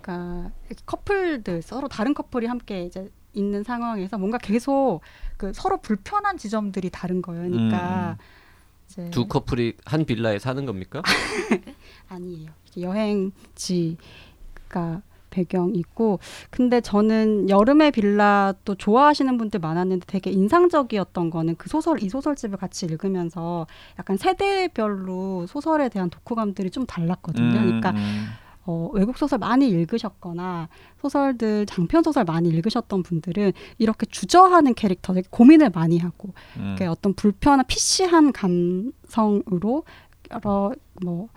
그러니까 0.00 0.50
커플들 0.86 1.62
서로 1.62 1.88
다른 1.88 2.12
커플이 2.14 2.46
함께 2.46 2.84
이제 2.84 3.10
있는 3.34 3.62
상황에서 3.62 4.18
뭔가 4.18 4.36
계속 4.38 5.00
그 5.36 5.52
서로 5.54 5.80
불편한 5.80 6.36
지점들이 6.36 6.90
다른 6.90 7.22
거예요. 7.22 7.48
그러니까 7.48 8.18
이제 8.92 9.10
두 9.10 9.26
커플이 9.26 9.74
한 9.84 10.04
빌라에 10.04 10.38
사는 10.38 10.66
겁니까? 10.66 11.02
아니에요. 12.08 12.50
여행지가 12.78 13.96
배경 15.30 15.74
있고 15.74 16.18
근데 16.50 16.82
저는 16.82 17.48
여름의 17.48 17.92
빌라도 17.92 18.74
좋아하시는 18.74 19.38
분들 19.38 19.60
많았는데 19.60 20.04
되게 20.06 20.30
인상적이었던 20.30 21.30
거는 21.30 21.56
그 21.56 21.70
소설 21.70 22.02
이 22.02 22.10
소설집을 22.10 22.58
같이 22.58 22.84
읽으면서 22.84 23.66
약간 23.98 24.18
세대별로 24.18 25.46
소설에 25.46 25.88
대한 25.88 26.10
독후감들이 26.10 26.70
좀 26.70 26.84
달랐거든요. 26.84 27.50
그러니까 27.50 27.92
음. 27.92 28.26
어, 28.64 28.90
외국 28.92 29.18
소설 29.18 29.38
많이 29.38 29.68
읽으셨거나 29.68 30.68
소설들 31.00 31.66
장편 31.66 32.02
소설 32.02 32.24
많이 32.24 32.48
읽으셨던 32.48 33.02
분들은 33.02 33.52
이렇게 33.78 34.06
주저하는 34.06 34.74
캐릭터 34.74 35.14
되게 35.14 35.26
고민을 35.30 35.70
많이 35.70 35.98
하고 35.98 36.32
음. 36.58 36.66
이렇게 36.66 36.86
어떤 36.86 37.14
불편한 37.14 37.66
피시한 37.66 38.32
감성으로 38.32 39.84
여러 40.30 40.72
뭐 41.04 41.28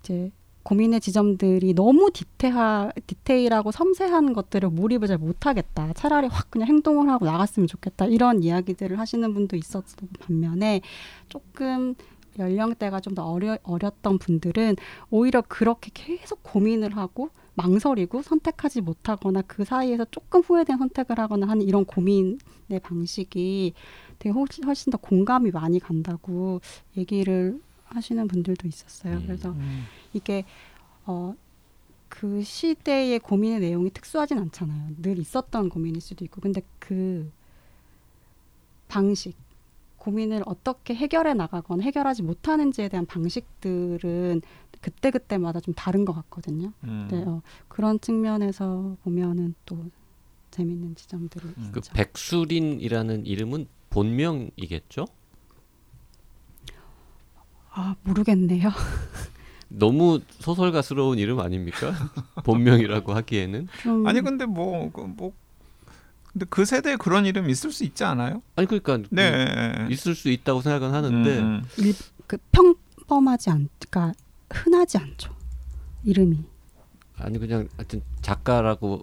이제 0.00 0.32
고민의 0.68 1.00
지점들이 1.00 1.72
너무 1.72 2.10
디테하, 2.12 2.92
디테일하고 3.06 3.72
섬세한 3.72 4.34
것들을 4.34 4.68
몰입을 4.68 5.08
잘 5.08 5.16
못하겠다. 5.16 5.94
차라리 5.94 6.26
확 6.26 6.50
그냥 6.50 6.68
행동을 6.68 7.08
하고 7.08 7.24
나갔으면 7.24 7.66
좋겠다. 7.66 8.04
이런 8.04 8.42
이야기들을 8.42 8.98
하시는 8.98 9.32
분도 9.32 9.56
있었던 9.56 10.08
반면에 10.20 10.82
조금 11.30 11.94
연령대가 12.38 13.00
좀 13.00 13.14
더 13.14 13.24
어려, 13.24 13.58
어렸던 13.62 14.18
분들은 14.18 14.76
오히려 15.10 15.42
그렇게 15.42 15.90
계속 15.92 16.42
고민을 16.42 16.96
하고 16.96 17.30
망설이고 17.54 18.22
선택하지 18.22 18.80
못하거나 18.82 19.42
그 19.42 19.64
사이에서 19.64 20.04
조금 20.10 20.40
후회된 20.42 20.78
선택을 20.78 21.18
하거나 21.18 21.48
하는 21.48 21.66
이런 21.66 21.84
고민의 21.84 22.38
방식이 22.82 23.72
되게 24.18 24.32
훨씬, 24.32 24.64
훨씬 24.64 24.90
더 24.92 24.98
공감이 24.98 25.50
많이 25.50 25.80
간다고 25.80 26.60
얘기를 26.96 27.60
하시는 27.86 28.28
분들도 28.28 28.68
있었어요. 28.68 29.16
음. 29.16 29.22
그래서 29.26 29.50
음. 29.50 29.84
이게 30.12 30.44
어, 31.06 31.34
그 32.08 32.42
시대의 32.42 33.18
고민의 33.18 33.60
내용이 33.60 33.90
특수하진 33.90 34.38
않잖아요. 34.38 34.90
늘 35.02 35.18
있었던 35.18 35.68
고민일 35.68 36.00
수도 36.00 36.24
있고. 36.24 36.40
근데 36.40 36.62
그 36.78 37.30
방식, 38.88 39.36
고민을 39.98 40.42
어떻게 40.46 40.94
해결해 40.94 41.34
나가거나 41.34 41.82
해결하지 41.82 42.22
못하는지에 42.22 42.88
대한 42.88 43.04
방식들은 43.04 44.40
그때 44.80 45.10
그때마다 45.10 45.60
좀 45.60 45.74
다른 45.74 46.04
것 46.04 46.12
같거든요. 46.14 46.72
음. 46.84 47.08
네, 47.10 47.22
어, 47.24 47.42
그런 47.66 48.00
측면에서 48.00 48.96
보면은 49.02 49.54
또 49.66 49.76
재밌는 50.50 50.94
지점들이 50.94 51.48
음. 51.48 51.70
그 51.72 51.80
있죠. 51.80 51.92
백수린이라는 51.92 53.26
이름은 53.26 53.66
본명이겠죠? 53.90 55.06
아 57.70 57.96
모르겠네요. 58.04 58.70
너무 59.68 60.20
소설가스러운 60.30 61.18
이름 61.18 61.40
아닙니까? 61.40 61.92
본명이라고 62.44 63.12
하기에는 63.14 63.68
좀 63.82 64.06
아니 64.06 64.20
근데 64.22 64.46
뭐, 64.46 64.90
그, 64.90 65.02
뭐 65.02 65.32
근데 66.32 66.46
그 66.50 66.64
세대에 66.64 66.96
그런 66.96 67.26
이름 67.26 67.48
있을 67.48 67.72
수 67.72 67.84
있지 67.84 68.04
않아요? 68.04 68.42
아니 68.56 68.66
그러니까 68.66 68.98
네. 69.10 69.72
그 69.86 69.92
있을 69.92 70.14
수 70.14 70.28
있다고 70.28 70.60
생각은 70.60 70.92
하는데 70.92 71.38
음, 71.38 71.62
일, 71.78 71.94
그 72.26 72.36
평범하지 72.52 73.50
않, 73.50 73.68
그러니까 73.88 74.18
흔하지 74.50 74.98
않죠. 74.98 75.34
이름이. 76.04 76.38
아니 77.16 77.38
그냥 77.38 77.68
하여튼 77.76 78.02
작가라고 78.20 79.02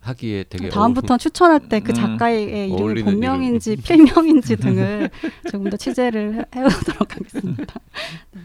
하기에 0.00 0.44
되게 0.48 0.70
다음부터 0.70 1.18
추천할 1.18 1.68
때그 1.68 1.92
음. 1.92 1.94
작가의 1.94 2.44
이름이 2.70 2.72
어울리는 2.82 3.04
본명인지 3.04 3.76
필명인지 3.76 4.56
등을 4.56 5.10
조금 5.50 5.68
더 5.68 5.76
취재를 5.76 6.34
해- 6.36 6.44
해보도록 6.56 7.14
하겠습니다. 7.16 7.74
네. 8.32 8.40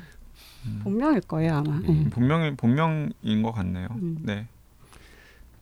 음. 0.65 0.81
본명일 0.83 1.21
거예요 1.21 1.55
아마. 1.55 1.79
네. 1.79 1.87
음, 1.89 2.09
본명이 2.11 2.55
본명인 2.57 3.41
것 3.41 3.51
같네요. 3.53 3.87
음. 3.91 4.17
네. 4.21 4.47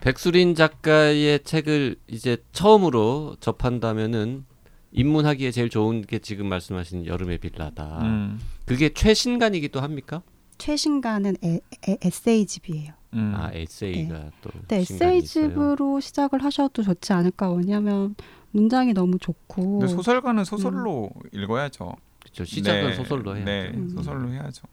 백수린 0.03 0.53
작가의 0.53 1.43
책을 1.45 1.95
이제 2.07 2.35
처음으로 2.51 3.37
접한다면은 3.39 4.43
입문하기에 4.91 5.51
제일 5.51 5.69
좋은 5.69 6.01
게 6.01 6.19
지금 6.19 6.47
말씀하신 6.47 7.05
여름의 7.05 7.37
빌라다. 7.37 7.99
음, 8.01 8.39
그게 8.65 8.89
최신간이기도 8.89 9.79
합니까? 9.79 10.21
최신간은 10.57 11.37
에, 11.41 11.61
에, 11.87 11.97
에세이집이에요. 12.03 12.91
음. 13.13 13.33
아 13.33 13.51
에세이가 13.53 14.31
또 14.41 14.49
네, 14.67 14.83
신간이 14.83 15.19
있어요. 15.19 15.45
에세이집으로 15.45 16.01
시작을 16.01 16.43
하셔도 16.43 16.83
좋지 16.83 17.13
않을까. 17.13 17.53
왜냐하면 17.53 18.15
문장이 18.51 18.93
너무 18.93 19.17
좋고. 19.17 19.79
근데 19.79 19.87
소설가는 19.87 20.43
소설로 20.43 21.11
읽어야죠. 21.31 21.95
그렇죠. 22.19 22.43
시작은 22.43 22.89
네, 22.89 22.93
소설로 22.93 23.37
해야죠. 23.37 23.45
네, 23.45 23.71
음. 23.73 23.87
소설로 23.87 24.33
해야죠. 24.33 24.67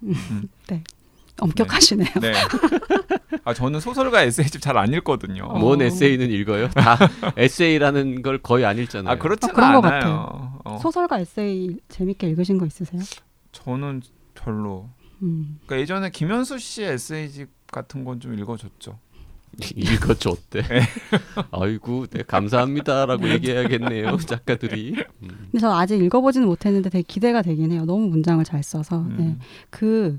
엄격하시네요. 1.40 2.08
네. 2.20 2.32
아 3.44 3.54
저는 3.54 3.80
소설가 3.80 4.22
에세이집 4.22 4.60
잘 4.60 4.76
안 4.76 4.92
읽거든요. 4.94 5.44
어. 5.44 5.58
뭔 5.58 5.80
에세이는 5.82 6.30
읽어요? 6.30 6.68
다 6.70 6.96
에세이라는 7.36 8.22
걸 8.22 8.38
거의 8.38 8.64
안 8.64 8.78
읽잖아요. 8.78 9.12
아 9.12 9.18
그렇지는 9.18 9.52
아, 9.52 9.54
그런 9.54 9.80
것 9.82 9.88
않아요. 9.88 10.58
어, 10.64 10.78
소설가 10.78 11.18
에세이 11.18 11.78
재밌게 11.88 12.28
읽으신 12.28 12.58
거 12.58 12.66
있으세요? 12.66 13.00
저는 13.52 14.02
별로. 14.34 14.88
음. 15.22 15.58
그러니까 15.66 15.80
예전에 15.82 16.10
김현수 16.10 16.58
씨의 16.58 16.92
에세이집 16.94 17.48
같은 17.70 18.04
건 18.04 18.20
좀 18.20 18.38
읽어줬죠. 18.38 18.98
읽어줬대. 19.74 20.62
네. 20.62 20.80
아이고, 21.50 22.06
네, 22.06 22.22
감사합니다라고 22.22 23.28
얘기해야겠네요, 23.30 24.16
작가들이. 24.18 24.94
음. 25.22 25.28
근데 25.50 25.58
저 25.58 25.72
아직 25.74 26.00
읽어보지는 26.00 26.46
못했는데 26.46 26.88
되게 26.88 27.02
기대가 27.02 27.42
되긴 27.42 27.72
해요. 27.72 27.84
너무 27.84 28.06
문장을 28.08 28.42
잘 28.44 28.62
써서. 28.62 29.04
네. 29.08 29.24
음. 29.24 29.40
그 29.68 30.18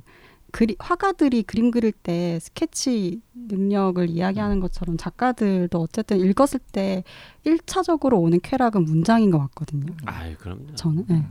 그리, 0.52 0.76
화가들이 0.80 1.44
그림 1.44 1.72
그릴 1.72 1.92
때 1.92 2.40
스케치 2.40 3.22
능력을 3.34 4.10
이야기하는 4.10 4.60
것처럼 4.60 4.98
작가들도 4.98 5.80
어쨌든 5.80 6.20
읽었을 6.20 6.60
때 6.72 7.04
1차적으로 7.46 8.22
오는 8.22 8.40
쾌락은 8.42 8.84
문장인 8.84 9.32
것 9.32 9.40
같거든요. 9.40 9.94
아유, 10.06 10.36
그럼요. 10.38 10.76
저는. 10.76 11.06
네. 11.08 11.26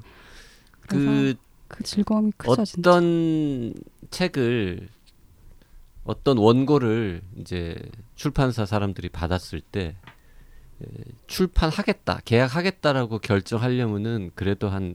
그 0.89 1.35
그 1.71 1.85
즐거움이 1.85 2.33
크죠, 2.37 2.65
진짜. 2.65 2.91
어떤 2.91 3.73
책을 4.11 4.89
어떤 6.03 6.37
원고를 6.37 7.23
이제 7.39 7.77
출판사 8.17 8.67
사람들이 8.67 9.09
받았을 9.09 9.61
때 9.61 9.97
에, 10.83 10.87
출판하겠다, 11.29 12.23
계약하겠다라고 12.25 13.21
결정하려면은 13.21 14.33
그래도 14.35 14.69
한 14.69 14.95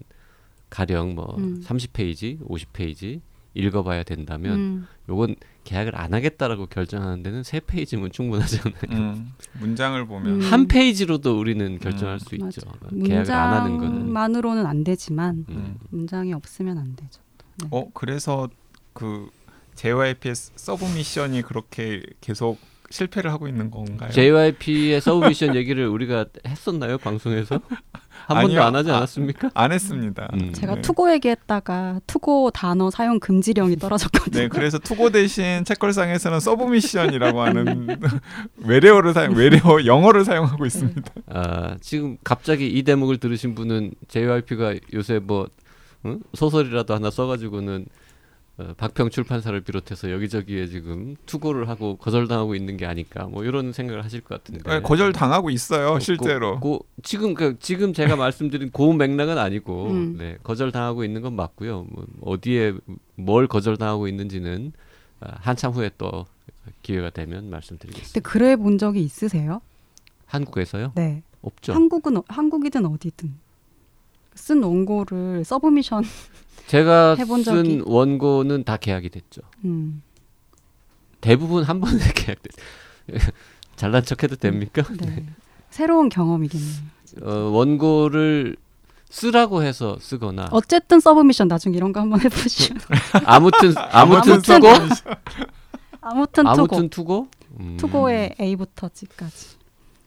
가령 0.70 1.16
뭐 1.16 1.36
음. 1.38 1.62
30페이지, 1.62 2.46
50페이지 2.46 3.22
읽어봐야 3.56 4.04
된다면 4.04 4.54
음, 4.56 4.88
요건 5.10 5.36
계약을 5.64 6.00
안 6.00 6.14
하겠다라고 6.14 6.68
결정하는 6.68 7.24
데는 7.24 7.42
세 7.44 7.60
페이지면 7.60 8.12
충분하잖아요. 8.12 8.74
음, 8.92 9.34
문장을 9.60 10.06
보면 10.06 10.42
음. 10.42 10.42
한 10.42 10.68
페이지로도 10.68 11.40
우리는 11.40 11.80
결정할 11.80 12.16
음. 12.16 12.20
수 12.20 12.36
맞아. 12.38 12.48
있죠. 12.48 13.06
계약을 13.06 13.32
안 13.34 13.54
하는 13.54 13.78
거는. 13.78 13.92
문장만으로는 13.94 14.66
안 14.66 14.84
되지만 14.84 15.46
음. 15.50 15.78
문장이 15.90 16.34
없으면 16.34 16.78
안 16.78 16.96
되죠. 16.96 17.22
어 17.72 17.90
그래서 17.94 18.50
그 18.94 19.30
JYP의 19.76 20.36
submission이 20.36 21.42
그렇게 21.42 22.04
계속 22.22 22.60
실패를 22.90 23.32
하고 23.32 23.48
있는 23.48 23.72
건가요? 23.72 24.12
JYP의 24.12 25.02
submission 25.02 25.56
얘기를 25.56 25.88
우리가 25.88 26.26
했었나요 26.48 26.98
방송에서 26.98 27.60
한 28.28 28.42
번도 28.42 28.48
아니요. 28.48 28.62
안 28.64 28.76
하지 28.76 28.92
아, 28.92 28.98
않았습니까? 28.98 29.52
안 29.54 29.72
했습니다. 29.72 30.28
음. 30.34 30.52
제가 30.54 30.76
네. 30.76 30.82
투고 30.82 31.12
얘기했다가 31.12 32.02
투고 32.08 32.52
단어 32.52 32.90
사용 32.90 33.20
금지령이 33.20 33.76
떨어졌거든요. 33.78 34.42
네, 34.44 34.48
그래서 34.48 34.80
투고 34.80 35.12
대신 35.12 35.64
책걸상에서는 35.64 36.40
submission이라고 36.40 37.42
하는 37.42 37.88
외래어를 38.58 39.14
사용, 39.14 39.36
외래어 39.36 39.86
영어를 39.86 40.26
사용하고 40.26 40.66
있습니다. 40.66 41.12
아, 41.28 41.78
지금 41.82 42.18
갑자기 42.24 42.68
이 42.68 42.84
대목을 42.84 43.18
들으신 43.18 43.54
분은 43.54 43.92
JYP가 44.08 44.76
요새 44.94 45.20
뭐 45.20 45.48
응? 46.06 46.20
소설이라도 46.34 46.94
하나 46.94 47.12
써가지고는 47.12 47.86
어, 47.86 48.05
박평 48.78 49.10
출판사를 49.10 49.60
비롯해서 49.62 50.12
여기저기에 50.12 50.68
지금 50.68 51.16
투고를 51.26 51.68
하고 51.68 51.98
거절당하고 51.98 52.56
있는 52.56 52.78
게 52.78 52.86
아닐까 52.86 53.26
뭐 53.26 53.44
이런 53.44 53.74
생각을 53.74 54.06
하실 54.06 54.22
것 54.22 54.36
같은데 54.42 54.64
네, 54.70 54.82
거절 54.82 55.12
당하고 55.12 55.50
있어요 55.50 56.00
실제로. 56.00 56.60
고, 56.62 56.80
고, 56.80 56.86
지금 57.04 57.34
그 57.34 57.58
지금 57.60 57.92
제가 57.92 58.16
말씀드린 58.16 58.72
그 58.72 58.82
맥락은 58.82 59.38
아니고 59.38 59.88
음. 59.88 60.16
네, 60.18 60.38
거절 60.44 60.72
당하고 60.72 61.04
있는 61.04 61.22
건 61.22 61.36
맞고요. 61.36 61.86
뭐 61.90 62.06
어디에 62.22 62.74
뭘 63.16 63.48
거절 63.48 63.76
당하고 63.76 64.08
있는지는 64.08 64.72
아, 65.20 65.34
한참 65.40 65.72
후에 65.74 65.92
또 65.98 66.26
기회가 66.82 67.10
되면 67.10 67.50
말씀드리겠습니다. 67.50 68.14
근데 68.14 68.20
글을 68.22 68.58
본 68.58 68.78
적이 68.78 69.02
있으세요? 69.04 69.62
한국에서요? 70.28 70.94
네. 70.96 71.24
없죠. 71.42 71.74
한국은 71.74 72.18
어- 72.18 72.24
한국이든 72.28 72.86
어디든 72.86 73.34
쓴 74.34 74.64
원고를 74.64 75.44
서브미션 75.46 76.04
제가 76.68 77.16
해본 77.20 77.44
쓴 77.44 77.54
적이- 77.64 77.82
원고는 77.86 78.64
다 78.64 78.78
계약이 78.78 79.10
됐죠. 79.10 79.42
음, 79.66 80.02
대부분 81.22 81.64
한 81.64 81.80
번에 81.80 81.98
계약됐. 82.14 82.52
잘난 83.76 84.04
척해도 84.04 84.36
됩니까? 84.38 84.84
네. 85.00 85.26
새로운 85.70 86.10
경험이겠네요. 86.10 86.82
어, 87.24 87.32
원고를 87.52 88.56
쓰라고 89.10 89.64
해서 89.64 89.98
쓰거나 90.00 90.48
어쨌든 90.52 91.00
서브미션 91.00 91.48
나중에 91.48 91.78
이런 91.78 91.94
거 91.94 92.00
한번 92.02 92.20
해보시죠. 92.22 92.74
아무튼 93.26 93.74
아무튼 93.78 94.34
아무튼 94.36 94.42
투고 94.42 94.68
아무튼 96.02 96.44
투고 96.44 96.50
아무튼 96.50 96.90
투고 96.90 97.28
음, 97.60 97.78
투고의 97.80 98.36
A부터 98.40 98.90
G까지 98.90 99.56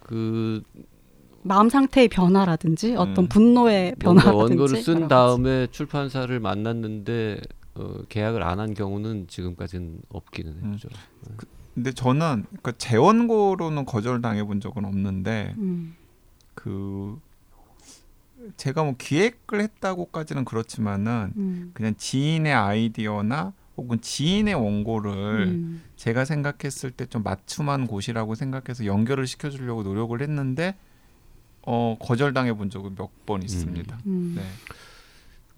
그 0.01 0.63
마음 1.49 1.69
상태의 1.69 2.09
변화라든지 2.09 2.95
어떤 2.97 3.25
음. 3.25 3.29
분노의 3.29 3.97
변화라든지 3.99 4.37
원고를 4.37 4.83
쓴 4.83 4.95
여러 4.95 5.09
가지. 5.09 5.09
다음에 5.09 5.67
출판사를 5.71 6.39
만났는데 6.41 7.41
어, 7.75 7.95
계약을 8.09 8.43
안 8.43 8.59
한 8.61 8.75
경우는 8.75 9.27
지금까지는 9.29 10.01
없기는 10.11 10.53
음. 10.63 10.73
했죠. 10.75 10.89
근데 11.75 11.93
저는 11.93 12.45
그 12.63 12.77
재원고로는 12.77 13.85
거절 13.85 14.21
당해 14.21 14.43
본 14.45 14.61
적은 14.61 14.85
없는데 14.85 15.55
음, 15.59 15.95
그 16.55 17.19
제가 18.57 18.83
뭐 18.85 18.95
기획을 18.99 19.61
했다고까지는 19.61 20.45
그렇지만은 20.45 21.33
음, 21.37 21.71
그냥 21.75 21.95
지인의 21.97 22.53
아이디어나 22.53 23.53
혹은 23.77 24.01
지인의 24.01 24.55
원고를 24.55 25.47
음, 25.49 25.83
제가 25.97 26.25
생각했을 26.25 26.91
때 26.91 27.07
좀 27.07 27.23
맞춤한 27.23 27.87
곳이라고 27.87 28.35
생각해서 28.35 28.85
연결을 28.87 29.27
시켜주려고 29.29 29.85
노력을 29.85 30.21
했는데 30.21 30.75
어 31.71 31.97
거절당해 32.01 32.55
본 32.55 32.71
적은 32.71 32.95
몇 32.97 33.11
번 33.27 33.43
있습니다. 33.43 33.99
음. 34.07 34.33
네. 34.37 34.43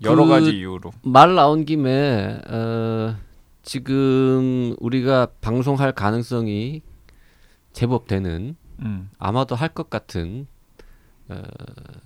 여러 0.03 0.25
그- 0.25 0.31
가지 0.31 0.51
이유로. 0.57 0.91
말 1.03 1.35
나온 1.37 1.65
김에 1.65 2.41
어, 2.49 3.17
지금 3.63 4.75
우리가 4.81 5.27
방송할 5.41 5.93
가능성이 5.93 6.83
제법 7.73 8.09
되는 8.09 8.57
음. 8.81 9.09
아마도 9.19 9.55
할 9.55 9.69
것 9.69 9.89
같은 9.89 10.47
어, 11.29 11.41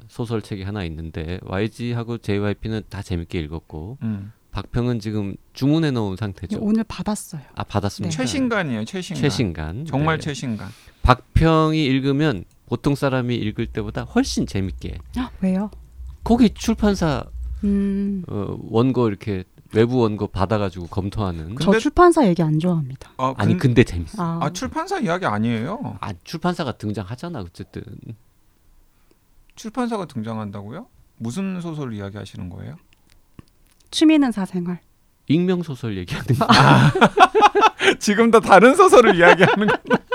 소설책이 0.09 0.64
하나 0.64 0.85
있는데 0.85 1.38
YG하고 1.45 2.19
JYP는 2.19 2.83
다 2.90 3.01
재밌게 3.01 3.38
읽었고 3.40 3.97
음. 4.03 4.33
박평은 4.51 5.01
지금 5.01 5.35
주문해 5.55 5.90
놓은 5.93 6.17
상태죠. 6.17 6.59
오늘 6.61 6.85
받았어요. 6.85 7.43
아 7.55 7.64
받았습니다. 7.64 8.11
네. 8.11 8.17
최신간이에요. 8.17 8.85
최신간. 8.85 9.21
최신간. 9.23 9.85
정말 9.87 10.19
네. 10.19 10.25
최신간. 10.25 10.69
박평이 11.03 11.83
읽으면 11.87 12.45
보통 12.66 12.94
사람이 12.94 13.35
읽을 13.35 13.66
때보다 13.66 14.03
훨씬 14.03 14.46
재밌게. 14.46 14.98
아, 15.16 15.31
왜요? 15.40 15.70
거기 16.22 16.50
출판사 16.55 17.24
음, 17.62 18.24
어, 18.29 18.57
원고 18.68 19.09
이렇게 19.09 19.44
외부 19.72 19.98
원고 19.98 20.27
받아가지고 20.29 20.87
검토하는. 20.87 21.57
저 21.61 21.66
근데- 21.66 21.79
출판사 21.79 22.27
얘기 22.27 22.42
안 22.42 22.59
좋아합니다. 22.59 23.11
아, 23.16 23.35
아니 23.37 23.53
근, 23.55 23.59
근데 23.70 23.85
재밌어. 23.85 24.22
아, 24.22 24.38
아 24.42 24.50
출판사 24.53 24.98
이야기 25.00 25.27
아니에요. 25.27 25.98
아 26.00 26.12
출판사가 26.24 26.72
등장하잖아 26.72 27.40
어쨌든. 27.40 27.83
출판사가 29.57 30.07
등장한다고요? 30.07 30.87
무슨 31.16 31.61
소설 31.61 31.92
이야기하시는 31.94 32.48
거예요? 32.48 32.77
취미는 33.90 34.33
사생활. 34.33 34.81
익명 35.29 35.62
소설 35.62 35.96
얘기하는 35.96 36.27
거. 36.38 36.46
지금 37.98 38.31
다 38.31 38.40
다른 38.40 38.74
소설을 38.74 39.16
이야기하는 39.16 39.66
거. 39.68 39.77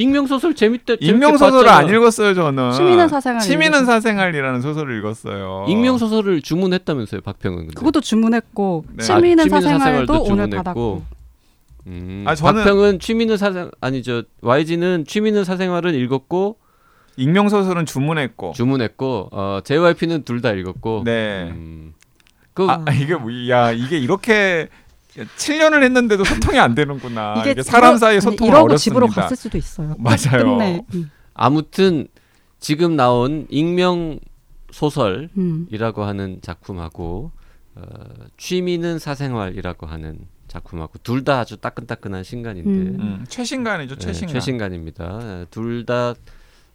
익명 0.00 0.26
소설 0.26 0.54
재밌대. 0.54 0.96
익명 1.00 1.30
재밌게 1.32 1.38
소설을 1.38 1.64
봤잖아. 1.66 1.78
안 1.88 1.94
읽었어요 1.94 2.34
저는. 2.34 2.72
취미는 2.72 3.08
사생활. 3.08 3.40
취미는 3.40 3.84
사생활이라는 3.84 4.60
소설을 4.62 4.98
읽었어요. 4.98 5.66
익명 5.68 5.98
소설을 5.98 6.40
주문했다면서요 6.42 7.20
박평은. 7.22 7.58
근데. 7.58 7.72
그것도 7.74 8.00
주문했고 8.00 8.84
네. 8.96 9.02
취미는, 9.04 9.40
아, 9.40 9.42
취미는 9.44 9.60
사생활도 9.62 10.12
사생활도 10.14 10.22
오늘. 10.32 10.50
받았고. 10.50 11.02
음, 11.88 12.24
아, 12.26 12.34
저는- 12.34 12.42
박평은 12.54 13.00
취미는 13.00 13.36
사생 13.36 13.70
아니 13.80 14.02
저 14.02 14.22
YG는 14.42 15.04
취미는 15.06 15.44
사생활은 15.44 15.94
읽었고 15.94 16.58
익명 17.16 17.48
소설은 17.48 17.84
주문했고. 17.86 18.52
주문했고 18.54 19.28
어, 19.32 19.60
JYP는 19.64 20.22
둘 20.24 20.40
다 20.42 20.52
읽었고. 20.52 21.02
네. 21.04 21.48
음, 21.50 21.92
그 22.54 22.66
아 22.68 22.84
이게 22.92 23.14
뭐야 23.16 23.72
이게 23.72 23.98
이렇게 23.98 24.68
7년을 25.24 25.82
했는데도 25.82 26.24
소통이 26.24 26.58
안 26.58 26.74
되는구나. 26.74 27.34
아, 27.36 27.40
이게, 27.40 27.52
이게 27.52 27.62
사람 27.62 27.96
사이 27.96 28.16
이러고 28.16 28.44
어렵습니다. 28.44 28.76
집으로 28.76 29.06
갔을 29.08 29.36
수도 29.36 29.58
있어요. 29.58 29.96
맞아요. 29.98 30.84
음, 30.94 31.10
아무튼 31.34 32.08
지금 32.60 32.96
나온 32.96 33.46
익명 33.50 34.18
소설이라고 34.70 36.02
음. 36.02 36.06
하는 36.06 36.38
작품하고 36.42 37.30
어, 37.74 37.82
취미는 38.36 38.98
사생활이라고 38.98 39.86
하는 39.86 40.18
작품하고 40.48 40.98
둘 41.02 41.24
다 41.24 41.40
아주 41.40 41.56
따끈따끈한 41.58 42.24
신간인데 42.24 42.70
음. 42.70 43.00
음, 43.00 43.24
최신간이죠 43.28 43.96
네, 43.96 44.00
최신간. 44.00 44.32
최신간입니다. 44.34 45.44
둘다 45.50 46.14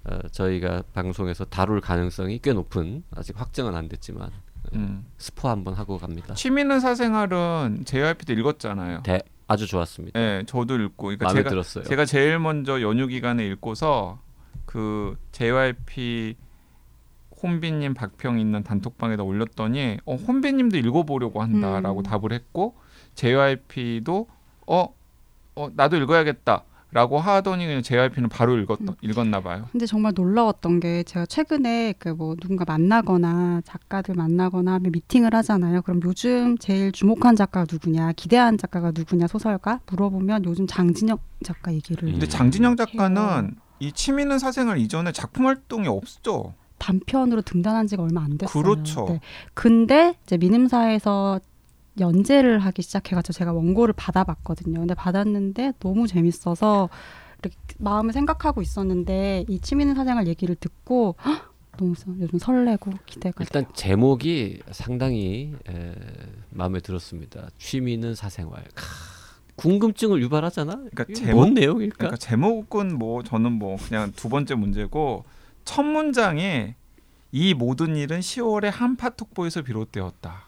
어, 0.05 0.19
저희가 0.31 0.83
방송에서 0.93 1.45
다룰 1.45 1.81
가능성이 1.81 2.39
꽤 2.41 2.53
높은 2.53 3.03
아직 3.15 3.39
확정은 3.39 3.75
안 3.75 3.87
됐지만 3.89 4.29
음. 4.75 5.05
스포 5.17 5.49
한번 5.49 5.73
하고 5.73 5.97
갑니다. 5.97 6.33
취미는 6.33 6.79
사생활은 6.79 7.83
JYP도 7.85 8.33
읽었잖아요. 8.33 9.03
대, 9.03 9.21
아주 9.47 9.67
좋았습니다. 9.67 10.19
네, 10.19 10.43
저도 10.45 10.75
읽고. 10.79 11.07
그러니까 11.07 11.25
마음에 11.25 11.39
제가 11.39 11.49
들었어요. 11.49 11.83
제가 11.83 12.05
제일 12.05 12.39
먼저 12.39 12.81
연휴 12.81 13.07
기간에 13.07 13.45
읽고서 13.47 14.19
그 14.65 15.17
JYP 15.31 16.35
혼비님 17.43 17.93
박평 17.93 18.39
있는 18.39 18.63
단톡방에다 18.63 19.23
올렸더니 19.23 19.97
어, 20.05 20.15
혼비님도 20.15 20.77
읽어보려고 20.77 21.41
한다라고 21.41 21.99
음. 21.99 22.03
답을 22.03 22.31
했고 22.31 22.75
JYP도 23.15 24.27
어, 24.67 24.95
어 25.55 25.69
나도 25.75 25.97
읽어야겠다 25.97 26.63
라고 26.93 27.19
하더니 27.19 27.65
그냥 27.65 27.81
JYP는 27.81 28.29
바로 28.29 28.57
읽었 28.57 28.79
음. 28.81 28.87
읽었나 29.01 29.41
봐요. 29.41 29.67
근데 29.71 29.85
정말 29.85 30.13
놀라웠던 30.15 30.79
게 30.79 31.03
제가 31.03 31.25
최근에 31.25 31.93
그 31.99 32.13
뭐 32.13 32.35
누군가 32.39 32.63
만나거나 32.65 33.61
작가들 33.65 34.15
만나거나 34.15 34.73
하면 34.73 34.91
미팅을 34.91 35.33
하잖아요. 35.35 35.81
그럼 35.81 35.99
요즘 36.05 36.57
제일 36.59 36.91
주목한 36.91 37.35
작가가 37.35 37.65
누구냐, 37.69 38.13
기대한 38.13 38.57
작가가 38.57 38.91
누구냐 38.93 39.27
소설가 39.27 39.79
물어보면 39.89 40.45
요즘 40.45 40.67
장진영 40.67 41.17
작가 41.43 41.73
얘기를 41.73 42.11
근데 42.11 42.25
음. 42.25 42.29
장진영 42.29 42.75
작가는 42.75 43.55
이 43.79 43.91
취미는 43.91 44.39
사생활 44.39 44.77
이전에 44.77 45.11
작품 45.11 45.47
활동이 45.47 45.87
없죠. 45.87 46.53
단편으로 46.77 47.41
등단한 47.41 47.87
지가 47.87 48.03
얼마 48.03 48.23
안 48.23 48.37
됐어요. 48.37 48.61
그렇죠. 48.63 49.05
네. 49.09 49.19
근데 49.53 50.15
이제 50.23 50.37
민음사에서 50.37 51.39
연재를 51.99 52.59
하기 52.59 52.81
시작해가지고 52.81 53.33
제가 53.33 53.53
원고를 53.53 53.93
받아봤거든요. 53.95 54.79
근데 54.79 54.93
받았는데 54.93 55.73
너무 55.79 56.07
재밌어서 56.07 56.89
이렇게 57.41 57.55
마음을 57.77 58.13
생각하고 58.13 58.61
있었는데 58.61 59.45
이 59.47 59.59
취미는 59.59 59.95
사생활 59.95 60.27
얘기를 60.27 60.55
듣고 60.55 61.15
헉, 61.25 61.53
너무 61.77 61.93
서- 61.95 62.11
요즘 62.19 62.39
설레고 62.39 62.91
기대가 63.05 63.35
일단 63.43 63.65
제목이 63.73 64.61
상당히 64.71 65.53
에, 65.69 65.93
마음에 66.49 66.79
들었습니다. 66.79 67.49
취미는 67.57 68.15
사생활. 68.15 68.63
캬, 68.63 68.69
궁금증을 69.55 70.21
유발하잖아. 70.21 70.73
그러니까 70.91 71.05
제목- 71.13 71.35
뭔 71.35 71.53
내용일까? 71.53 71.95
그러니까 71.97 72.17
제목은 72.17 72.97
뭐 72.97 73.21
저는 73.23 73.51
뭐 73.51 73.77
그냥 73.87 74.11
두 74.15 74.29
번째 74.29 74.55
문제고 74.55 75.25
첫 75.65 75.83
문장에 75.83 76.75
이 77.31 77.53
모든 77.53 77.95
일은 77.95 78.19
10월의 78.19 78.71
한파톡보에서 78.71 79.61
비롯되었다. 79.63 80.47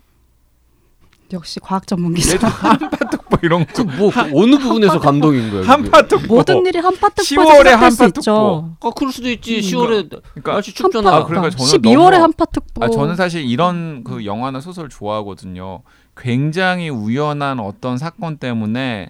역시 1.34 1.60
과학 1.60 1.88
전문 1.88 2.14
기자. 2.14 2.34
내가 2.34 2.48
한파톡보 2.48 3.38
이런 3.42 3.66
거 3.66 3.84
그뭐 3.84 4.12
어느 4.34 4.58
부분에서 4.58 5.00
감동인 5.00 5.50
거야? 5.50 5.62
그게? 5.62 5.68
한파톡보 5.68 6.36
모든 6.36 6.66
일이 6.66 6.78
한파특보에서 6.80 7.52
10월에 7.52 7.58
시작될 7.66 7.92
수 7.92 8.04
한파특보. 8.04 8.20
있죠. 8.22 8.76
아 8.82 8.90
그럴 8.96 9.12
수도 9.12 9.30
있지. 9.30 9.56
음. 9.58 9.62
10월에 9.62 10.10
그러니까 10.10 10.52
날씨 10.54 10.74
춥잖아. 10.74 11.10
아, 11.16 11.26
그러니까 11.26 11.50
저는 11.58 11.82
12월에 11.82 12.12
너무- 12.12 12.24
한파특보. 12.24 12.84
아 12.86 12.90
저는 12.90 13.16
사실 13.16 13.44
이런 13.44 14.04
그 14.04 14.26
영화나 14.26 14.60
소설 14.60 14.88
좋아하거든요. 14.90 15.82
굉장히 16.16 16.90
우연한 16.90 17.60
어떤 17.60 17.98
사건 17.98 18.38
때문에 18.38 19.10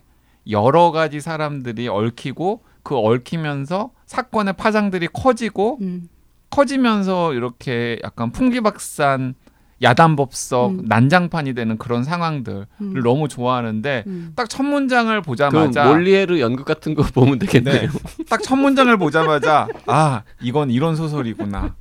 여러 0.49 0.91
가지 0.91 1.19
사람들이 1.19 1.88
얽히고 1.88 2.62
그 2.84 2.95
얽히면서 2.97 3.91
사건의 4.06 4.54
파장들이 4.54 5.10
커지고 5.12 5.80
음, 5.82 6.08
커지면서 6.49 7.34
이렇게 7.34 7.99
약간 8.04 8.32
풍기박산 8.32 9.36
야단 9.81 10.15
법석 10.15 10.71
음. 10.71 10.85
난장판이 10.88 11.53
되는 11.53 11.77
그런 11.77 12.03
상황들을 12.03 12.65
음. 12.81 13.01
너무 13.03 13.27
좋아하는데 13.27 14.03
음. 14.07 14.31
딱첫 14.35 14.65
문장을 14.65 15.19
그 15.21 15.25
보자마자 15.25 15.85
몰리에르 15.85 16.39
연극 16.39 16.63
같은 16.65 16.95
거 16.95 17.03
보면 17.03 17.39
되겠네요. 17.39 17.89
딱첫 18.29 18.57
문장을 18.57 18.95
보자마자 18.97 19.67
아 19.85 20.23
이건 20.41 20.71
이런 20.71 20.95
소설이구나 20.95 21.75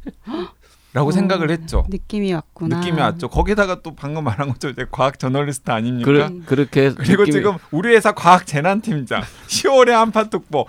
라고 0.93 1.09
어, 1.09 1.13
생각을 1.13 1.51
했죠. 1.51 1.85
느낌이 1.89 2.33
왔구나. 2.33 2.79
느낌이 2.79 3.01
왔죠. 3.01 3.29
거기다가 3.29 3.81
또 3.83 3.95
방금 3.95 4.25
말한 4.25 4.49
것처럼 4.49 4.73
이제 4.75 4.87
과학 4.91 5.19
저널리스트 5.19 5.71
아닙니까? 5.71 6.07
그러, 6.07 6.31
그렇게 6.47 6.93
그리고 6.95 7.25
느낌이- 7.25 7.33
지금 7.33 7.57
우리 7.71 7.95
회사 7.95 8.13
과학 8.13 8.47
재난팀장 8.47 9.23
10월에 9.49 9.91
한파특보 9.91 10.67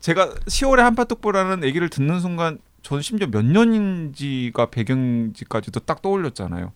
제가 0.00 0.28
10월에 0.46 0.78
한파특보라는 0.78 1.64
얘기를 1.64 1.88
듣는 1.88 2.20
순간 2.20 2.58
저는 2.84 3.02
심지어 3.02 3.26
몇 3.26 3.44
년인지가 3.44 4.66
배경지까지도 4.66 5.80
딱 5.80 6.02
떠올렸잖아요. 6.02 6.70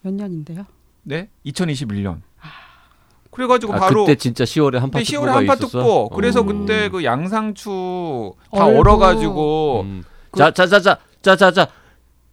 몇 0.00 0.14
년인데요? 0.14 0.64
네, 1.02 1.28
2021년. 1.46 2.22
그래가지고 3.30 3.74
아, 3.74 3.78
바로 3.78 4.04
그때 4.04 4.14
진짜 4.16 4.44
10월에 4.44 4.72
네, 4.72 4.78
한파특보가 4.78 5.26
10월에 5.32 5.34
한파 5.34 5.54
특보. 5.56 5.66
있었어. 5.66 6.08
그래서 6.14 6.40
어. 6.40 6.42
그때 6.44 6.88
그 6.88 7.04
양상추 7.04 8.32
다 8.52 8.64
얼고. 8.64 8.78
얼어가지고 8.80 9.80
음. 9.82 10.04
그- 10.30 10.38
자, 10.38 10.50
자, 10.52 10.66
자, 10.66 10.80
자, 10.80 10.98
자, 11.20 11.36
자, 11.36 11.50
자. 11.50 11.62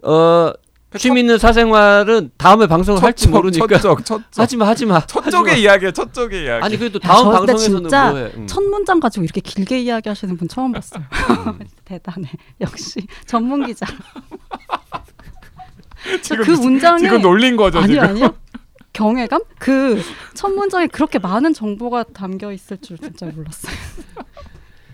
어, 0.03 0.53
그 0.53 0.53
취미 0.97 1.21
있는 1.21 1.37
사생활은 1.37 2.31
다음에 2.37 2.67
방송을 2.67 3.01
할지 3.01 3.25
첫- 3.25 3.31
모르니까 3.31 3.65
첫적 3.79 4.05
첫적 4.05 4.39
하지 4.41 4.57
마, 4.57 4.67
하지 4.67 4.85
마. 4.85 4.99
첫 5.05 5.29
쪽의 5.29 5.61
이야기야 5.61 5.91
첫 5.91 6.13
쪽의 6.13 6.43
이야기. 6.43 6.65
아니 6.65 6.77
그래도 6.77 6.97
야, 7.03 7.07
다음 7.07 7.23
저 7.23 7.29
근데 7.39 7.53
방송에서는 7.53 7.81
진짜 7.83 8.09
뭐해? 8.11 8.31
음. 8.35 8.47
첫 8.47 8.61
문장 8.63 8.99
가지고 8.99 9.23
이렇게 9.23 9.39
길게 9.41 9.79
이야기하시는 9.79 10.35
분 10.37 10.47
처음 10.49 10.71
봤어요. 10.73 11.03
음. 11.47 11.59
대단해. 11.85 12.29
역시 12.59 13.07
전문 13.25 13.65
기자. 13.65 13.85
지금 16.21 16.43
그 16.45 16.51
문장에 16.51 16.99
지금 16.99 17.21
놀린 17.21 17.55
거죠 17.55 17.81
지금. 17.85 17.99
아니요 17.99 18.35
경외감? 18.93 19.41
그 19.59 20.01
첫 20.33 20.49
문장에 20.51 20.87
그렇게 20.87 21.19
많은 21.19 21.53
정보가 21.53 22.03
담겨 22.13 22.51
있을 22.51 22.77
줄 22.81 22.97
진짜 22.97 23.27
몰랐어요. 23.27 23.73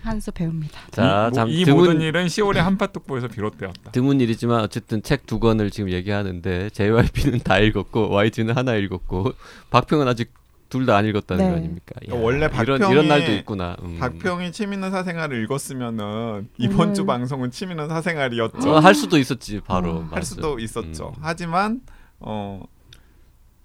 한수 0.08 0.32
배웁니다. 0.32 0.80
자, 0.90 1.28
이, 1.30 1.34
잠, 1.34 1.48
이 1.48 1.64
드문, 1.64 1.84
모든 1.84 2.00
일은 2.00 2.26
10월에 2.26 2.56
한파특보에서 2.56 3.28
비롯되었다. 3.30 3.90
드문 3.92 4.20
일이지만 4.20 4.60
어쨌든 4.60 5.02
책 5.02 5.26
두 5.26 5.38
권을 5.38 5.70
지금 5.70 5.90
얘기하는데 5.90 6.70
JYP는 6.70 7.40
다 7.40 7.58
읽었고 7.58 8.10
YG는 8.10 8.56
하나 8.56 8.74
읽었고 8.74 9.32
박평은 9.70 10.08
아직 10.08 10.32
둘 10.70 10.84
다 10.84 10.96
안 10.98 11.06
읽었다는 11.06 11.44
네. 11.44 11.50
거 11.50 11.56
아닙니까? 11.56 11.94
야, 12.10 12.14
원래 12.14 12.46
이런 12.46 12.50
박평이- 12.50 12.90
이런 12.90 13.08
날도 13.08 13.32
있구나. 13.32 13.76
음. 13.82 13.96
박평이 13.98 14.52
취미는 14.52 14.90
사생활을 14.90 15.42
읽었으면은 15.44 16.48
이번 16.58 16.90
음. 16.90 16.94
주 16.94 17.06
방송은 17.06 17.50
취미는 17.50 17.88
사생활이었죠. 17.88 18.70
어, 18.70 18.78
할 18.78 18.94
수도 18.94 19.16
있었지 19.18 19.60
바로. 19.66 19.90
어. 19.92 20.08
할. 20.10 20.22
수도 20.22 20.58
있었죠. 20.58 21.14
음. 21.16 21.22
하지만 21.22 21.80
어. 22.20 22.62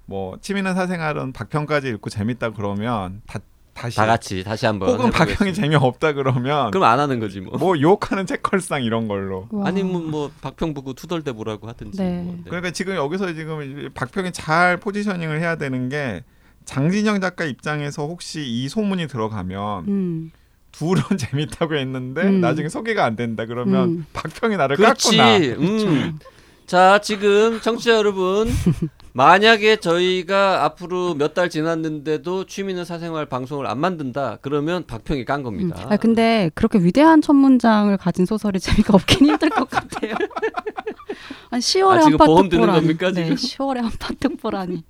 뭐 0.06 0.38
취미는 0.42 0.76
사생활은 0.76 1.32
박평까지 1.34 1.90
읽고 1.90 2.10
재밌다 2.10 2.52
그러면 2.52 3.22
다 3.26 3.40
다시 3.74 3.98
다 3.98 4.06
같이 4.06 4.44
다시 4.44 4.66
한번. 4.66 4.90
혹은 4.90 5.10
박평이 5.12 5.32
해보겠습니다. 5.32 5.62
재미없다 5.62 6.14
그러면 6.14 6.72
그럼 6.72 6.84
안 6.84 7.00
하는 7.00 7.20
거지 7.20 7.42
뭐. 7.42 7.58
뭐 7.58 7.78
유혹하는 7.78 8.26
책걸상 8.26 8.84
이런 8.84 9.08
걸로. 9.08 9.48
와. 9.52 9.68
아니면 9.68 10.10
뭐 10.12 10.32
박평 10.42 10.74
보고 10.74 10.94
투덜대 10.94 11.32
보라고 11.34 11.68
하든지. 11.68 11.98
네. 11.98 12.22
뭐. 12.22 12.34
네. 12.36 12.42
그러니까 12.46 12.72
지금 12.72 12.96
여기서 12.96 13.34
지금 13.34 13.90
박평이 13.94 14.32
잘 14.32 14.78
포지셔닝을 14.78 15.40
해야 15.42 15.56
되는 15.56 15.90
게 15.90 16.24
장진영 16.66 17.20
작가 17.20 17.44
입장에서 17.46 18.06
혹시 18.06 18.42
이 18.46 18.70
소문이 18.70 19.08
들어가면 19.08 19.86
음, 19.88 20.32
둘은 20.72 21.02
재밌다고 21.18 21.76
했는데 21.76 22.22
음. 22.24 22.42
나중에 22.42 22.70
소개가 22.70 23.04
안 23.04 23.16
된다 23.16 23.46
그러면 23.46 23.90
음. 23.90 24.06
박평이 24.14 24.56
나를 24.56 24.78
그렇지. 24.78 25.18
깎구나. 25.18 25.56
음. 25.60 26.20
자, 26.66 27.00
지금 27.00 27.60
청취자 27.62 27.94
여러분, 27.96 28.48
만약에 29.14 29.76
저희가 29.78 30.64
앞으로 30.66 31.14
몇 31.16 31.34
달 31.34 31.50
지났는데도 31.50 32.46
취미는 32.46 32.86
사생활 32.86 33.26
방송을 33.28 33.68
안 33.68 33.80
만든다. 33.80 34.38
그러면 34.42 34.86
박평이 34.88 35.26
깐 35.26 35.40
음. 35.42 35.44
겁니다. 35.44 35.86
아 35.90 35.98
근데 35.98 36.50
그렇게 36.56 36.80
위대한 36.80 37.22
첫 37.22 37.34
문장을 37.34 37.96
가진 37.98 38.26
소설이 38.26 38.60
재미가 38.60 38.94
없긴 38.94 39.26
힘들 39.28 39.50
것 39.50 39.70
같아요. 39.70 40.14
아니 41.52 41.62
10월에 41.62 41.98
아, 41.98 42.00
드는 42.06 42.20
한파특보라니. 42.20 42.72
겁니까, 42.82 43.12
네, 43.12 43.24
지금? 43.24 43.36
10월에 43.36 43.82
한파특보라니. 43.82 44.84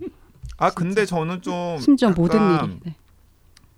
아 0.58 0.70
근데 0.72 1.06
저는 1.06 1.42
좀 1.42 1.78
심지어 1.80 2.10
모든 2.12 2.40
일이. 2.40 2.80
네. 2.86 2.96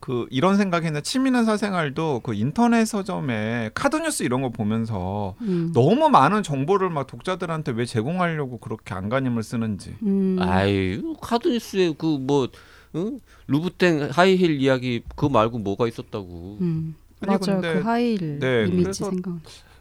그 0.05 0.27
이런 0.29 0.55
생각했는데 0.55 1.01
취미는 1.01 1.45
사생활도 1.45 2.19
그 2.23 2.35
인터넷 2.35 2.85
서점에 2.85 3.71
카드뉴스 3.73 4.21
이런 4.21 4.43
거 4.43 4.49
보면서 4.49 5.33
음. 5.41 5.71
너무 5.73 6.09
많은 6.09 6.43
정보를 6.43 6.91
막 6.91 7.07
독자들한테 7.07 7.71
왜 7.71 7.85
제공하려고 7.85 8.59
그렇게 8.59 8.93
안간힘을 8.93 9.41
쓰는지. 9.41 9.95
음. 10.03 10.37
아이, 10.39 11.01
카드뉴스에 11.21 11.95
그 11.97 12.05
뭐, 12.21 12.47
응? 12.93 13.19
루브땡 13.47 14.09
하이힐 14.11 14.61
이야기 14.61 15.01
그거 15.15 15.29
말고 15.29 15.57
뭐가 15.57 15.87
있었다고. 15.87 16.59
음. 16.61 16.93
아니, 17.21 17.29
맞아요. 17.29 17.59
근데- 17.61 17.73
그 17.73 17.79
하이힐 17.79 18.39
네, 18.39 18.65
이미지 18.67 18.83
그래서 18.83 19.09
생각. 19.09 19.33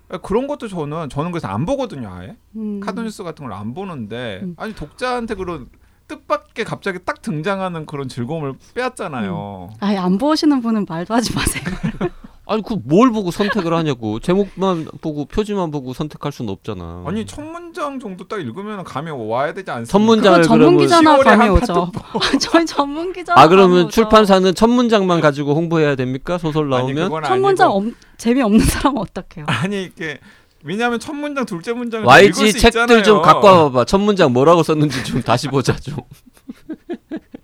아, 0.08 0.16
그런 0.18 0.46
것도 0.46 0.68
저는 0.68 1.10
저는 1.10 1.32
그래서 1.32 1.48
안 1.48 1.66
보거든요 1.66 2.08
아예 2.10 2.36
음. 2.56 2.80
카드뉴스 2.80 3.22
같은 3.24 3.44
걸 3.46 3.52
안 3.54 3.74
보는데 3.74 4.40
음. 4.42 4.54
아니 4.56 4.74
독자한테 4.74 5.34
그런 5.34 5.66
뜻밖의 6.08 6.64
갑자기 6.64 6.98
딱 7.04 7.22
등장하는 7.22 7.86
그런 7.86 8.08
즐거움을 8.08 8.54
빼앗잖아요. 8.74 9.70
아예 9.80 9.96
안 9.96 10.18
보시는 10.18 10.60
분은 10.60 10.86
말도 10.88 11.14
하지 11.14 11.34
마세요. 11.34 11.64
아니, 12.46 12.62
그 12.62 12.76
뭘 12.84 13.10
보고 13.10 13.30
선택을 13.30 13.72
하냐고. 13.72 14.20
제목만 14.20 14.88
보고 15.00 15.24
표지만 15.24 15.70
보고 15.70 15.94
선택할 15.94 16.30
수는 16.30 16.52
없잖아. 16.52 17.04
아니 17.06 17.24
첫 17.24 17.40
문장 17.42 17.98
정도 17.98 18.28
딱 18.28 18.38
읽으면 18.40 18.84
감이 18.84 19.10
와야 19.10 19.54
되지 19.54 19.70
않습니까? 19.70 19.90
첫 19.90 19.98
문장을 19.98 20.42
그건 20.42 20.58
전문 20.60 20.76
기자나 20.78 21.16
10월에 21.16 21.24
감이 21.24 21.42
한 21.42 21.50
오죠. 21.52 21.92
저희 22.40 22.66
전문 22.66 23.12
기자. 23.12 23.32
아 23.36 23.48
그러면 23.48 23.88
출판사는 23.88 24.54
첫 24.54 24.68
문장만 24.68 25.20
가지고 25.20 25.54
홍보해야 25.54 25.94
됩니까? 25.96 26.36
소설 26.36 26.64
아니, 26.74 26.92
나오면 26.92 27.04
그건 27.04 27.22
첫 27.24 27.38
문장 27.38 27.94
재미 28.18 28.42
없는 28.42 28.60
사람은 28.60 29.00
어떡해요? 29.00 29.46
아니 29.48 29.84
이게 29.84 30.20
왜냐하면 30.64 30.98
첫 30.98 31.12
문장 31.12 31.44
둘째 31.44 31.72
문장을 31.74 32.06
읽을 32.24 32.32
수 32.32 32.52
책들 32.52 32.80
있잖아요. 32.82 33.02
좀 33.02 33.20
갖고 33.22 33.46
와봐봐. 33.46 33.84
첫 33.84 33.98
문장 33.98 34.32
뭐라고 34.32 34.62
썼는지 34.62 35.04
좀 35.04 35.22
다시 35.22 35.46
보자 35.48 35.76
좀. 35.76 35.98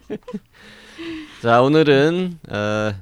자 1.43 1.61
오늘은 1.61 2.39
어, 2.49 2.95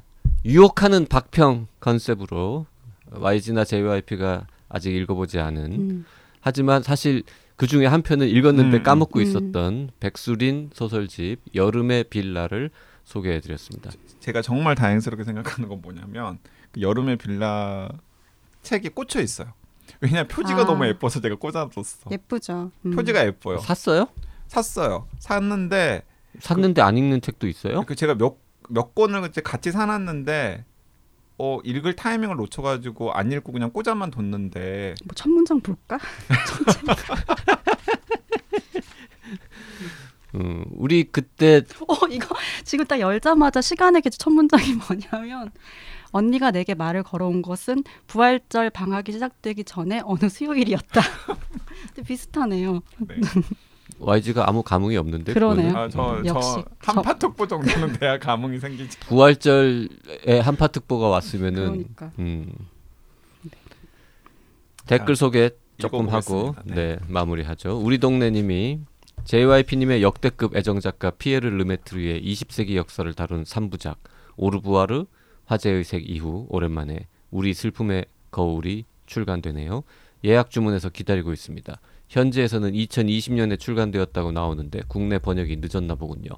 유혹하는 0.45 1.07
박평 1.07 1.69
컨셉으로 1.81 2.67
YG나 3.11 3.65
JYP가 3.65 4.47
아직 4.69 4.95
읽어보지 4.95 5.39
않은 5.39 5.73
음. 5.73 6.05
하지만 6.41 6.83
사실 6.83 7.23
그 7.57 7.67
중에 7.67 7.87
한 7.87 8.03
편은 8.03 8.29
읽었는데 8.29 8.79
음, 8.79 8.83
까먹고 8.83 9.21
음. 9.21 9.23
있었던 9.23 9.91
백수린 10.01 10.71
소설집 10.75 11.41
여름의 11.55 12.05
빌라를 12.05 12.71
소개해드렸습니다. 13.05 13.91
제가 14.19 14.43
정말 14.43 14.75
다행스럽게 14.75 15.23
생각하는 15.25 15.69
건 15.69 15.81
뭐냐면 15.81 16.39
그 16.73 16.81
여름의 16.81 17.17
빌라 17.17 17.89
책이 18.63 18.91
꽂혀 18.91 19.21
있어요. 19.21 19.53
왜냐 20.01 20.25
표지가 20.25 20.63
아. 20.63 20.65
너무 20.65 20.87
예뻐서 20.87 21.21
제가 21.21 21.37
꽂아뒀어. 21.37 22.11
예쁘죠. 22.11 22.71
음. 22.87 22.91
표지가 22.93 23.27
예뻐요. 23.27 23.59
샀어요? 23.59 24.09
샀어요. 24.47 25.07
샀는데 25.19 26.03
샀는데 26.41 26.81
안 26.83 26.97
읽는 26.97 27.21
책도 27.21 27.47
있어요? 27.49 27.83
그 27.83 27.95
제가 27.95 28.15
몇 28.15 28.49
몇 28.69 28.95
권을 28.95 29.23
그때 29.23 29.41
같이 29.41 29.73
사놨는데 29.73 30.65
어 31.39 31.59
읽을 31.65 31.97
타이밍을 31.97 32.37
놓쳐가지고 32.37 33.13
안 33.13 33.33
읽고 33.33 33.53
그냥 33.53 33.71
꽂아만 33.71 34.11
뒀는데 34.11 34.95
뭐 35.05 35.15
첫 35.15 35.29
문장 35.31 35.61
볼까? 35.61 35.99
음, 40.35 40.65
우리 40.73 41.05
그때 41.05 41.63
어 41.87 42.07
이거 42.11 42.37
지금 42.65 42.85
딱 42.85 43.01
열자마자 43.01 43.63
시간의 43.63 44.03
계절 44.03 44.19
첫 44.19 44.31
문장이 44.31 44.75
뭐냐면 44.75 45.51
언니가 46.19 46.51
내게 46.51 46.75
말을 46.75 47.05
걸어온 47.05 47.43
것은 47.43 47.85
부활절 48.09 48.71
방학이 48.71 49.13
시작되기 49.13 49.63
전에 49.65 50.03
어느 50.05 50.29
수요일이었다. 50.29 51.01
비슷하네요. 52.07 52.81
네. 52.99 53.15
YG가 54.01 54.49
아무 54.49 54.63
감흥이 54.63 54.97
없는데 54.97 55.33
그러네요. 55.33 55.69
그거는? 55.69 55.87
아저저 55.87 56.23
역시. 56.27 56.65
한파특보 56.81 57.47
정도는 57.47 57.93
돼야 57.95 58.19
감흥이 58.19 58.59
생기지. 58.59 58.99
부활절에 59.01 60.41
한파특보가 60.43 61.09
왔으면은 61.09 61.65
그러니까 61.67 62.13
음. 62.19 62.53
댓글 64.87 65.17
소개 65.17 65.51
조금 65.79 66.09
하고. 66.09 66.55
네. 66.65 66.75
네. 66.75 66.99
마무리하죠. 67.09 67.79
우리 67.79 67.99
동네님이 67.99 68.81
JYP님의 69.25 70.03
역대급 70.03 70.57
애정작가 70.57 71.11
피에르 71.13 71.49
르메트르의 71.49 72.23
20세기 72.25 72.75
역사를 72.75 73.13
다룬 73.15 73.45
3부작 73.45 73.97
오르부아르 74.37 75.07
화제의 75.49 75.83
색 75.83 76.09
이후 76.09 76.47
오랜만에 76.51 77.09
우리 77.31 77.55
슬픔의 77.55 78.05
거울이 78.31 78.85
출간되네요. 79.07 79.83
예약 80.25 80.51
주문해서 80.51 80.91
기다리고 80.91 81.33
있습니다. 81.33 81.81
현지에서는 82.09 82.73
2020년에 82.73 83.59
출간되었다고 83.59 84.33
나오는데 84.33 84.83
국내 84.89 85.19
번역이 85.19 85.59
늦었나 85.61 85.95
보군요. 85.95 86.31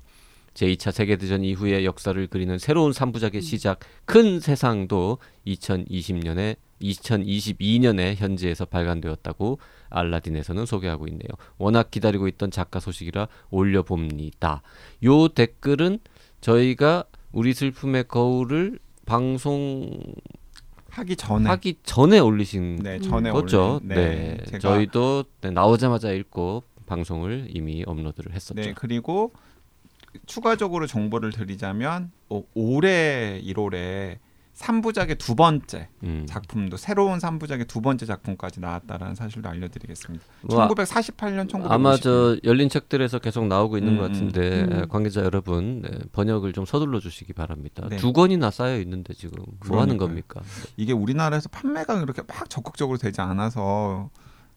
제2차 0.54 0.92
세계대전 0.92 1.44
이후의 1.44 1.84
역사를 1.84 2.26
그리는 2.26 2.58
새로운 2.58 2.92
3부작의 2.92 3.40
시작 3.42 3.80
큰 4.04 4.40
세상도 4.40 5.18
2020년에 5.46 6.56
2022년에 6.82 8.16
현지에서 8.16 8.64
발간되었다고 8.64 9.58
알라딘에서는 9.90 10.66
소개하고 10.66 11.06
있네요. 11.08 11.28
워낙 11.58 11.90
기다리고 11.90 12.26
있던 12.28 12.50
작가 12.50 12.80
소식이라 12.80 13.28
올려봅니다. 13.50 14.62
요 15.04 15.28
댓글은 15.28 15.98
저희가 16.40 17.04
우리 17.32 17.54
슬픔의 17.54 18.04
거울을 18.08 18.78
방송 19.20 19.90
하기 20.90 21.16
하기 21.18 21.74
전에 21.82 21.82
전에 21.82 22.18
올리신 22.20 22.76
네 22.76 23.00
전에 23.00 23.32
거죠. 23.32 23.80
올린- 23.82 23.88
네, 23.88 24.36
제가 24.46 24.58
저희도 24.60 25.24
네, 25.40 25.50
나오자마자 25.50 26.12
읽고 26.12 26.62
방송을 26.86 27.48
이미 27.50 27.82
업로드를 27.84 28.32
했었죠. 28.32 28.54
네 28.60 28.72
그리고 28.72 29.32
추가적으로 30.26 30.86
정보를 30.86 31.32
드리자면 31.32 32.12
어, 32.28 32.42
올해 32.54 33.40
1월에 33.44 34.18
3부작의 34.60 35.18
두 35.18 35.34
번째 35.34 35.88
음. 36.02 36.26
작품도 36.28 36.76
새로운 36.76 37.18
3부작의 37.18 37.66
두 37.66 37.80
번째 37.80 38.04
작품까지 38.04 38.60
나왔다라는 38.60 39.14
사실도 39.14 39.48
알려드리겠습니다. 39.48 40.22
뭐 40.42 40.68
1948년 40.68 41.48
1950년 41.48 41.70
아마 41.70 41.96
저 41.96 42.36
열린 42.44 42.68
책들에서 42.68 43.20
계속 43.20 43.46
나오고 43.46 43.78
있는 43.78 43.94
음, 43.94 43.98
것 43.98 44.02
같은데 44.08 44.62
음. 44.64 44.72
에, 44.72 44.86
관계자 44.86 45.22
여러분 45.22 45.80
네, 45.80 45.90
번역을 46.12 46.52
좀 46.52 46.66
서둘러 46.66 47.00
주시기 47.00 47.32
바랍니다. 47.32 47.86
네. 47.88 47.96
두 47.96 48.12
권이나 48.12 48.50
쌓여 48.50 48.78
있는데 48.80 49.14
지금 49.14 49.38
뭐 49.66 49.80
하는 49.80 49.96
그러니까요. 49.96 49.98
겁니까? 49.98 50.42
이게 50.76 50.92
우리나라에서 50.92 51.48
판매가 51.48 52.00
그렇게 52.00 52.22
막 52.28 52.50
적극적으로 52.50 52.98
되지 52.98 53.22
않아서 53.22 54.10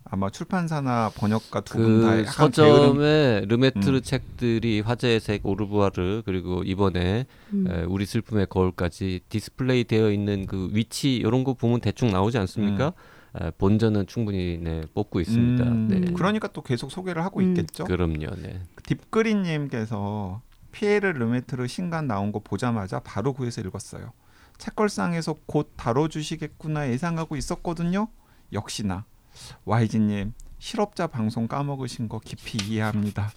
아마 0.06 0.30
출판사나 0.30 1.12
번역가 1.16 1.62
두 1.62 1.74
분 1.74 1.94
다 1.94 2.07
그 2.07 2.26
약간 2.26 2.52
게으름 2.52 3.48
르메트르 3.48 3.98
음. 3.98 4.02
책들이 4.02 4.82
화재의 4.82 5.20
색 5.20 5.46
오르부아르 5.46 6.24
그리고 6.26 6.64
이번에 6.64 7.26
음. 7.54 7.68
에, 7.70 7.84
우리 7.84 8.06
슬픔의 8.06 8.48
거울까지 8.50 9.22
디스플레이 9.30 9.86
되어 9.86 10.12
있는 10.12 10.46
그 10.46 10.70
위치 10.72 11.16
이런 11.16 11.44
거 11.44 11.54
보면 11.54 11.82
대충 11.82 12.12
나오지 12.12 12.38
않습니까? 12.38 12.94
에, 13.42 13.52
본전은 13.58 14.08
충분히 14.08 14.60
네, 14.62 14.84
뽑고 14.94 15.20
있습니다. 15.22 15.64
음, 15.64 15.88
네. 15.88 16.12
그러니까 16.14 16.48
또 16.50 16.62
계속 16.62 16.92
소개를 16.92 17.24
하고 17.24 17.40
음. 17.40 17.50
있겠죠. 17.50 17.86
그럼요. 17.86 18.36
네. 18.42 18.62
딥그린님께서 18.86 20.42
피에르 20.72 21.08
르메트르 21.08 21.68
신간 21.68 22.08
나온 22.08 22.32
거 22.32 22.40
보자마자 22.40 23.00
바로 23.00 23.34
구해서 23.34 23.62
읽었어요. 23.62 24.12
책걸상에서 24.58 25.38
곧 25.46 25.74
다뤄주시겠구나 25.78 26.90
예상하고 26.90 27.36
있었거든요. 27.36 28.10
역시나 28.52 29.06
YG님 29.66 30.34
실업자 30.60 31.08
방송 31.08 31.48
까먹으신 31.48 32.08
거 32.10 32.20
깊이 32.20 32.58
이해합니다. 32.68 33.32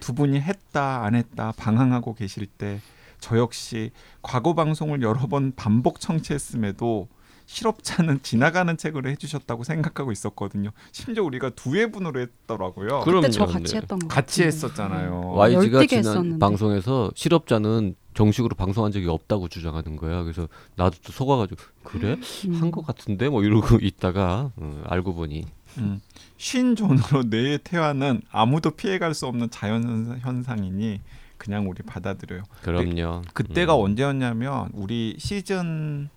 두 0.00 0.14
분이 0.14 0.40
했다 0.40 1.04
안 1.04 1.14
했다 1.14 1.52
방황하고 1.56 2.14
계실 2.14 2.46
때 2.46 2.80
저 3.20 3.38
역시 3.38 3.90
과거 4.22 4.54
방송을 4.54 5.02
여러 5.02 5.26
번 5.26 5.52
반복 5.54 6.00
청취했음에도 6.00 7.08
실업자는 7.46 8.20
지나가는 8.22 8.76
책으로 8.76 9.08
해주셨다고 9.10 9.62
생각하고 9.62 10.10
있었거든요. 10.10 10.70
심지어 10.90 11.22
우리가 11.22 11.50
두 11.50 11.76
회분으로 11.76 12.20
했더라고요. 12.20 13.02
그때 13.04 13.30
저 13.30 13.46
같이 13.46 13.72
네. 13.72 13.78
했던 13.78 13.98
거 14.00 14.08
같이. 14.08 14.42
했었잖아요. 14.42 15.32
YG가 15.34 15.86
지난 15.86 15.98
했었는데. 16.04 16.38
방송에서 16.40 17.10
실업자는 17.14 17.94
정식으로 18.16 18.54
방송한 18.56 18.92
적이 18.92 19.08
없다고 19.08 19.48
주장하는 19.48 19.96
거야. 19.96 20.22
그래서 20.22 20.48
나도 20.74 20.96
또 21.04 21.12
속아가지고 21.12 21.60
그래 21.84 22.16
음. 22.46 22.54
한것 22.54 22.84
같은데 22.84 23.28
뭐 23.28 23.44
이러고 23.44 23.78
있다가 23.80 24.50
어, 24.56 24.82
알고 24.86 25.14
보니 25.14 25.44
음. 25.78 26.00
쉰존으로 26.38 27.24
뇌의 27.26 27.60
퇴화는 27.62 28.22
아무도 28.30 28.70
피해갈 28.70 29.14
수 29.14 29.26
없는 29.26 29.50
자연 29.50 30.18
현상이니 30.20 31.00
그냥 31.36 31.68
우리 31.68 31.82
받아들여요. 31.82 32.44
그럼요. 32.62 33.22
그때가 33.34 33.76
음, 33.76 33.82
언제였냐면 33.82 34.70
우리 34.72 35.16
시즌 35.18 36.08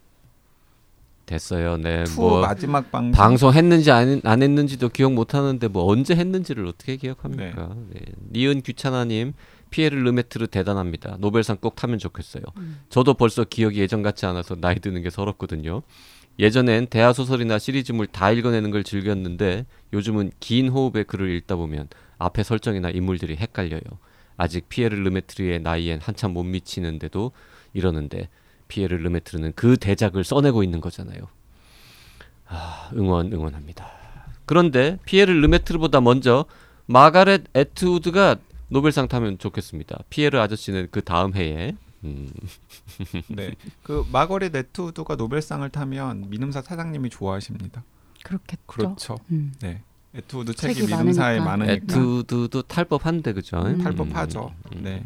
됐어요. 1.26 1.78
네, 1.78 2.06
2뭐 2.06 2.42
마지막 2.42 2.90
방송 2.90 3.12
방송 3.12 3.54
했는지 3.54 3.92
안, 3.92 4.22
안 4.24 4.42
했는지도 4.42 4.90
기억 4.90 5.14
못 5.14 5.36
하는데 5.36 5.68
뭐 5.68 5.86
언제 5.86 6.16
했는지를 6.16 6.66
어떻게 6.66 6.96
기억합니까? 6.96 7.76
네. 7.92 8.00
니은 8.32 8.62
귀찮아님 8.62 9.34
피에르 9.70 9.96
르메트르 9.96 10.48
대단합니다. 10.48 11.18
노벨상 11.20 11.58
꼭 11.58 11.76
타면 11.76 12.00
좋겠어요. 12.00 12.44
음. 12.58 12.80
저도 12.90 13.14
벌써 13.14 13.44
기억이 13.44 13.80
예전 13.80 14.02
같지 14.02 14.26
않아서 14.26 14.56
나이 14.56 14.76
드는 14.76 15.02
게 15.02 15.10
서럽거든요. 15.10 15.82
예전엔 16.40 16.88
대하 16.88 17.12
소설이나 17.12 17.60
시리즈물 17.60 18.08
다 18.08 18.32
읽어내는 18.32 18.72
걸 18.72 18.84
즐겼는데 18.84 19.66
요즘은 19.94 20.32
긴 20.40 20.70
호흡의 20.70 21.04
글을 21.04 21.30
읽다 21.36 21.58
보면 21.58 21.90
앞에 22.18 22.44
설정이나 22.44 22.90
인물들이 22.90 23.36
헷갈려요. 23.36 23.82
아직 24.38 24.70
피에르 24.70 24.96
르메트르의 24.96 25.60
나이엔 25.62 26.00
한참 26.02 26.32
못 26.32 26.44
미치는데도 26.44 27.34
이러는데 27.74 28.30
피에르 28.70 28.96
르메트르는 28.96 29.52
그 29.56 29.76
대작을 29.76 30.24
써내고 30.24 30.64
있는 30.64 30.80
거잖아요. 30.80 31.28
아, 32.48 32.90
응원 32.94 33.34
응원합니다. 33.34 33.92
그런데 34.46 34.98
피에르 35.06 35.32
르메트르보다 35.32 36.00
먼저 36.00 36.46
마거릿 36.86 37.44
애트우드가 37.54 38.38
노벨상 38.70 39.08
타면 39.08 39.38
좋겠습니다. 39.38 40.04
피에르 40.10 40.40
아저씨는 40.40 40.88
그 40.92 41.04
다음 41.04 41.36
해에 41.36 41.76
음, 42.06 42.30
네. 43.28 43.56
그 43.84 44.06
마거릿 44.12 44.50
애트우드가 44.52 45.16
노벨상을 45.16 45.68
타면 45.70 46.30
민음사 46.30 46.62
사장님이 46.62 47.10
좋아하십니다. 47.10 47.84
그렇겠죠. 48.24 48.62
그렇죠. 48.68 49.18
음. 49.32 49.54
네. 49.60 49.82
애트우드 50.14 50.54
책이 50.54 50.74
책이 50.76 50.88
민음사에 50.88 51.40
많으니까. 51.40 51.58
많으니까 51.58 51.94
애트우드도 51.94 52.62
탈 52.64 52.81
법한데 52.81 53.34
그죠? 53.34 53.58
음. 53.58 53.80
탈 53.80 53.97
법하죠. 53.97 54.54
음. 54.76 54.84
네. 54.84 55.06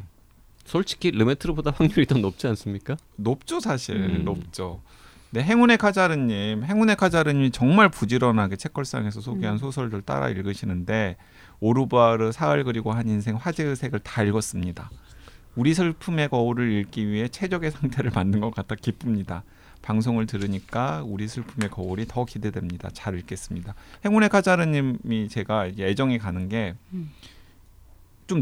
솔직히 0.66 1.11
르메트르보다 1.11 1.72
확률이 1.72 2.05
더 2.05 2.18
높지 2.18 2.47
않습니까? 2.47 2.95
높죠 3.16 3.59
사실 3.59 3.95
음. 3.95 4.24
높죠. 4.24 4.82
네 5.32 5.41
행운의 5.41 5.78
카자르님, 5.78 6.64
행운의 6.64 6.95
카자르님이 6.95 7.51
정말 7.51 7.89
부지런하게 7.89 8.55
책걸상에서 8.55 9.20
소개한 9.20 9.55
음. 9.55 9.57
소설들 9.57 10.03
따라 10.03 10.30
읽으시는데 10.30 11.18
오르바르 11.64 12.34
사흘 12.34 12.66
그리고 12.66 12.91
한 12.91 13.07
인생 13.07 13.38
화제의 13.38 13.78
색을 13.78 13.99
다 13.99 14.22
읽었습니다. 14.24 14.91
우리 15.55 15.74
슬픔의 15.74 16.28
거울을 16.28 16.70
읽기 16.74 17.07
위해 17.07 17.30
최적의 17.30 17.72
상태를 17.72 18.11
만든 18.14 18.41
것 18.41 18.53
같아 18.53 18.76
기쁩니다. 18.76 19.43
방송을 19.82 20.26
들으니까 20.26 21.03
우리 21.05 21.28
슬픔의 21.30 21.70
거울이 21.70 22.05
더 22.05 22.26
기대됩니다. 22.26 22.89
잘 22.91 23.18
읽겠습니다. 23.18 23.76
행운의 24.03 24.28
카자르님이 24.28 25.30
제가 25.30 25.68
애정이 25.80 26.18
가는 26.18 26.49
게좀 26.49 26.82
음. 26.93 27.11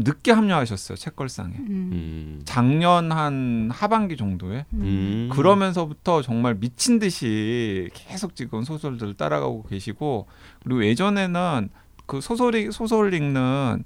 늦게 0.00 0.32
합류하셨어요 0.32 0.96
책걸상에. 0.96 1.54
음. 1.54 1.68
음. 1.68 2.42
작년 2.44 3.12
한 3.12 3.70
하반기 3.72 4.16
정도에 4.16 4.66
음. 4.72 4.80
음. 4.80 5.28
그러면서부터 5.32 6.22
정말 6.22 6.56
미친 6.56 6.98
듯이 6.98 7.88
계속 7.94 8.34
지금 8.34 8.64
소설들을 8.64 9.14
따라가고 9.14 9.64
계시고 9.64 10.26
그리고 10.64 10.84
예전에는 10.84 11.68
그 12.12 12.20
소설이 12.20 12.70
소설 12.72 13.14
읽는 13.14 13.84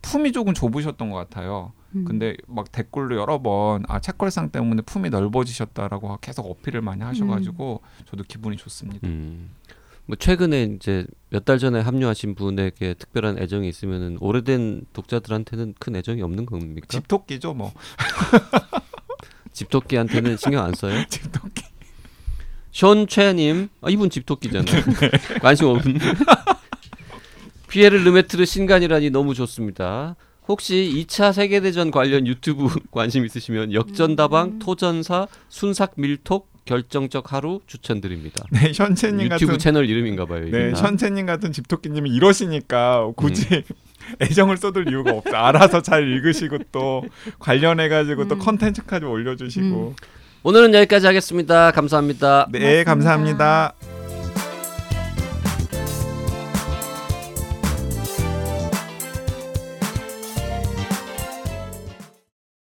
품이 0.00 0.32
조금 0.32 0.54
좁으셨던 0.54 1.10
것 1.10 1.18
같아요. 1.18 1.72
음. 1.94 2.06
근데 2.06 2.34
막 2.46 2.72
댓글로 2.72 3.14
여러 3.18 3.42
번 3.42 3.82
아 3.88 4.00
책걸상 4.00 4.48
때문에 4.48 4.80
품이 4.80 5.10
넓어지셨다라고 5.10 6.16
계속 6.22 6.46
어필을 6.50 6.80
많이 6.80 7.02
하셔가지고 7.02 7.82
저도 8.06 8.24
기분이 8.26 8.56
좋습니다. 8.56 9.06
음. 9.06 9.50
뭐 10.06 10.16
최근에 10.16 10.76
이제 10.76 11.04
몇 11.28 11.44
달 11.44 11.58
전에 11.58 11.80
합류하신 11.80 12.36
분에게 12.36 12.94
특별한 12.94 13.38
애정이 13.38 13.68
있으면은 13.68 14.16
오래된 14.22 14.86
독자들한테는 14.94 15.74
큰 15.78 15.94
애정이 15.96 16.22
없는 16.22 16.46
겁니까? 16.46 16.86
집토끼죠 16.88 17.52
뭐 17.52 17.74
집토끼한테는 19.52 20.38
신경 20.38 20.64
안 20.64 20.72
써요? 20.72 21.04
집토끼. 21.10 21.64
션최님, 22.70 23.68
아, 23.82 23.90
이분 23.90 24.08
집토끼잖아요. 24.08 24.82
관심 25.42 25.66
없는. 25.66 25.98
피에르 27.68 27.96
르메트르 27.96 28.44
신간이라니 28.44 29.10
너무 29.10 29.34
좋습니다. 29.34 30.16
혹시 30.48 31.04
2차 31.06 31.32
세계대전 31.32 31.90
관련 31.90 32.26
유튜브 32.26 32.68
관심 32.90 33.24
있으시면 33.24 33.74
역전다방, 33.74 34.46
음. 34.46 34.58
토전사, 34.58 35.28
순삭 35.48 35.92
밀톡, 35.96 36.48
결정적 36.64 37.32
하루 37.32 37.60
추천드립니다. 37.66 38.44
네 38.50 38.72
현채님 38.74 39.26
유튜브 39.26 39.46
같은 39.46 39.58
채널 39.58 39.88
이름인가 39.88 40.26
봐요. 40.26 40.44
네 40.50 40.72
현채님 40.72 41.24
같은 41.24 41.50
집토끼님이 41.50 42.10
이러시니까 42.10 43.10
굳이 43.16 43.64
애정을 44.20 44.58
쏟을 44.58 44.88
이유가 44.88 45.12
없어. 45.12 45.34
알아서 45.34 45.80
잘 45.80 46.06
읽으시고 46.06 46.58
또 46.72 47.04
관련해 47.38 47.88
가지고 47.88 48.28
또 48.28 48.34
음. 48.34 48.38
컨텐츠까지 48.40 49.06
올려주시고. 49.06 49.94
오늘은 50.42 50.74
여기까지 50.74 51.06
하겠습니다. 51.06 51.70
감사합니다. 51.72 52.48
네 52.52 52.84
고맙습니다. 52.84 52.84
감사합니다. 52.84 53.97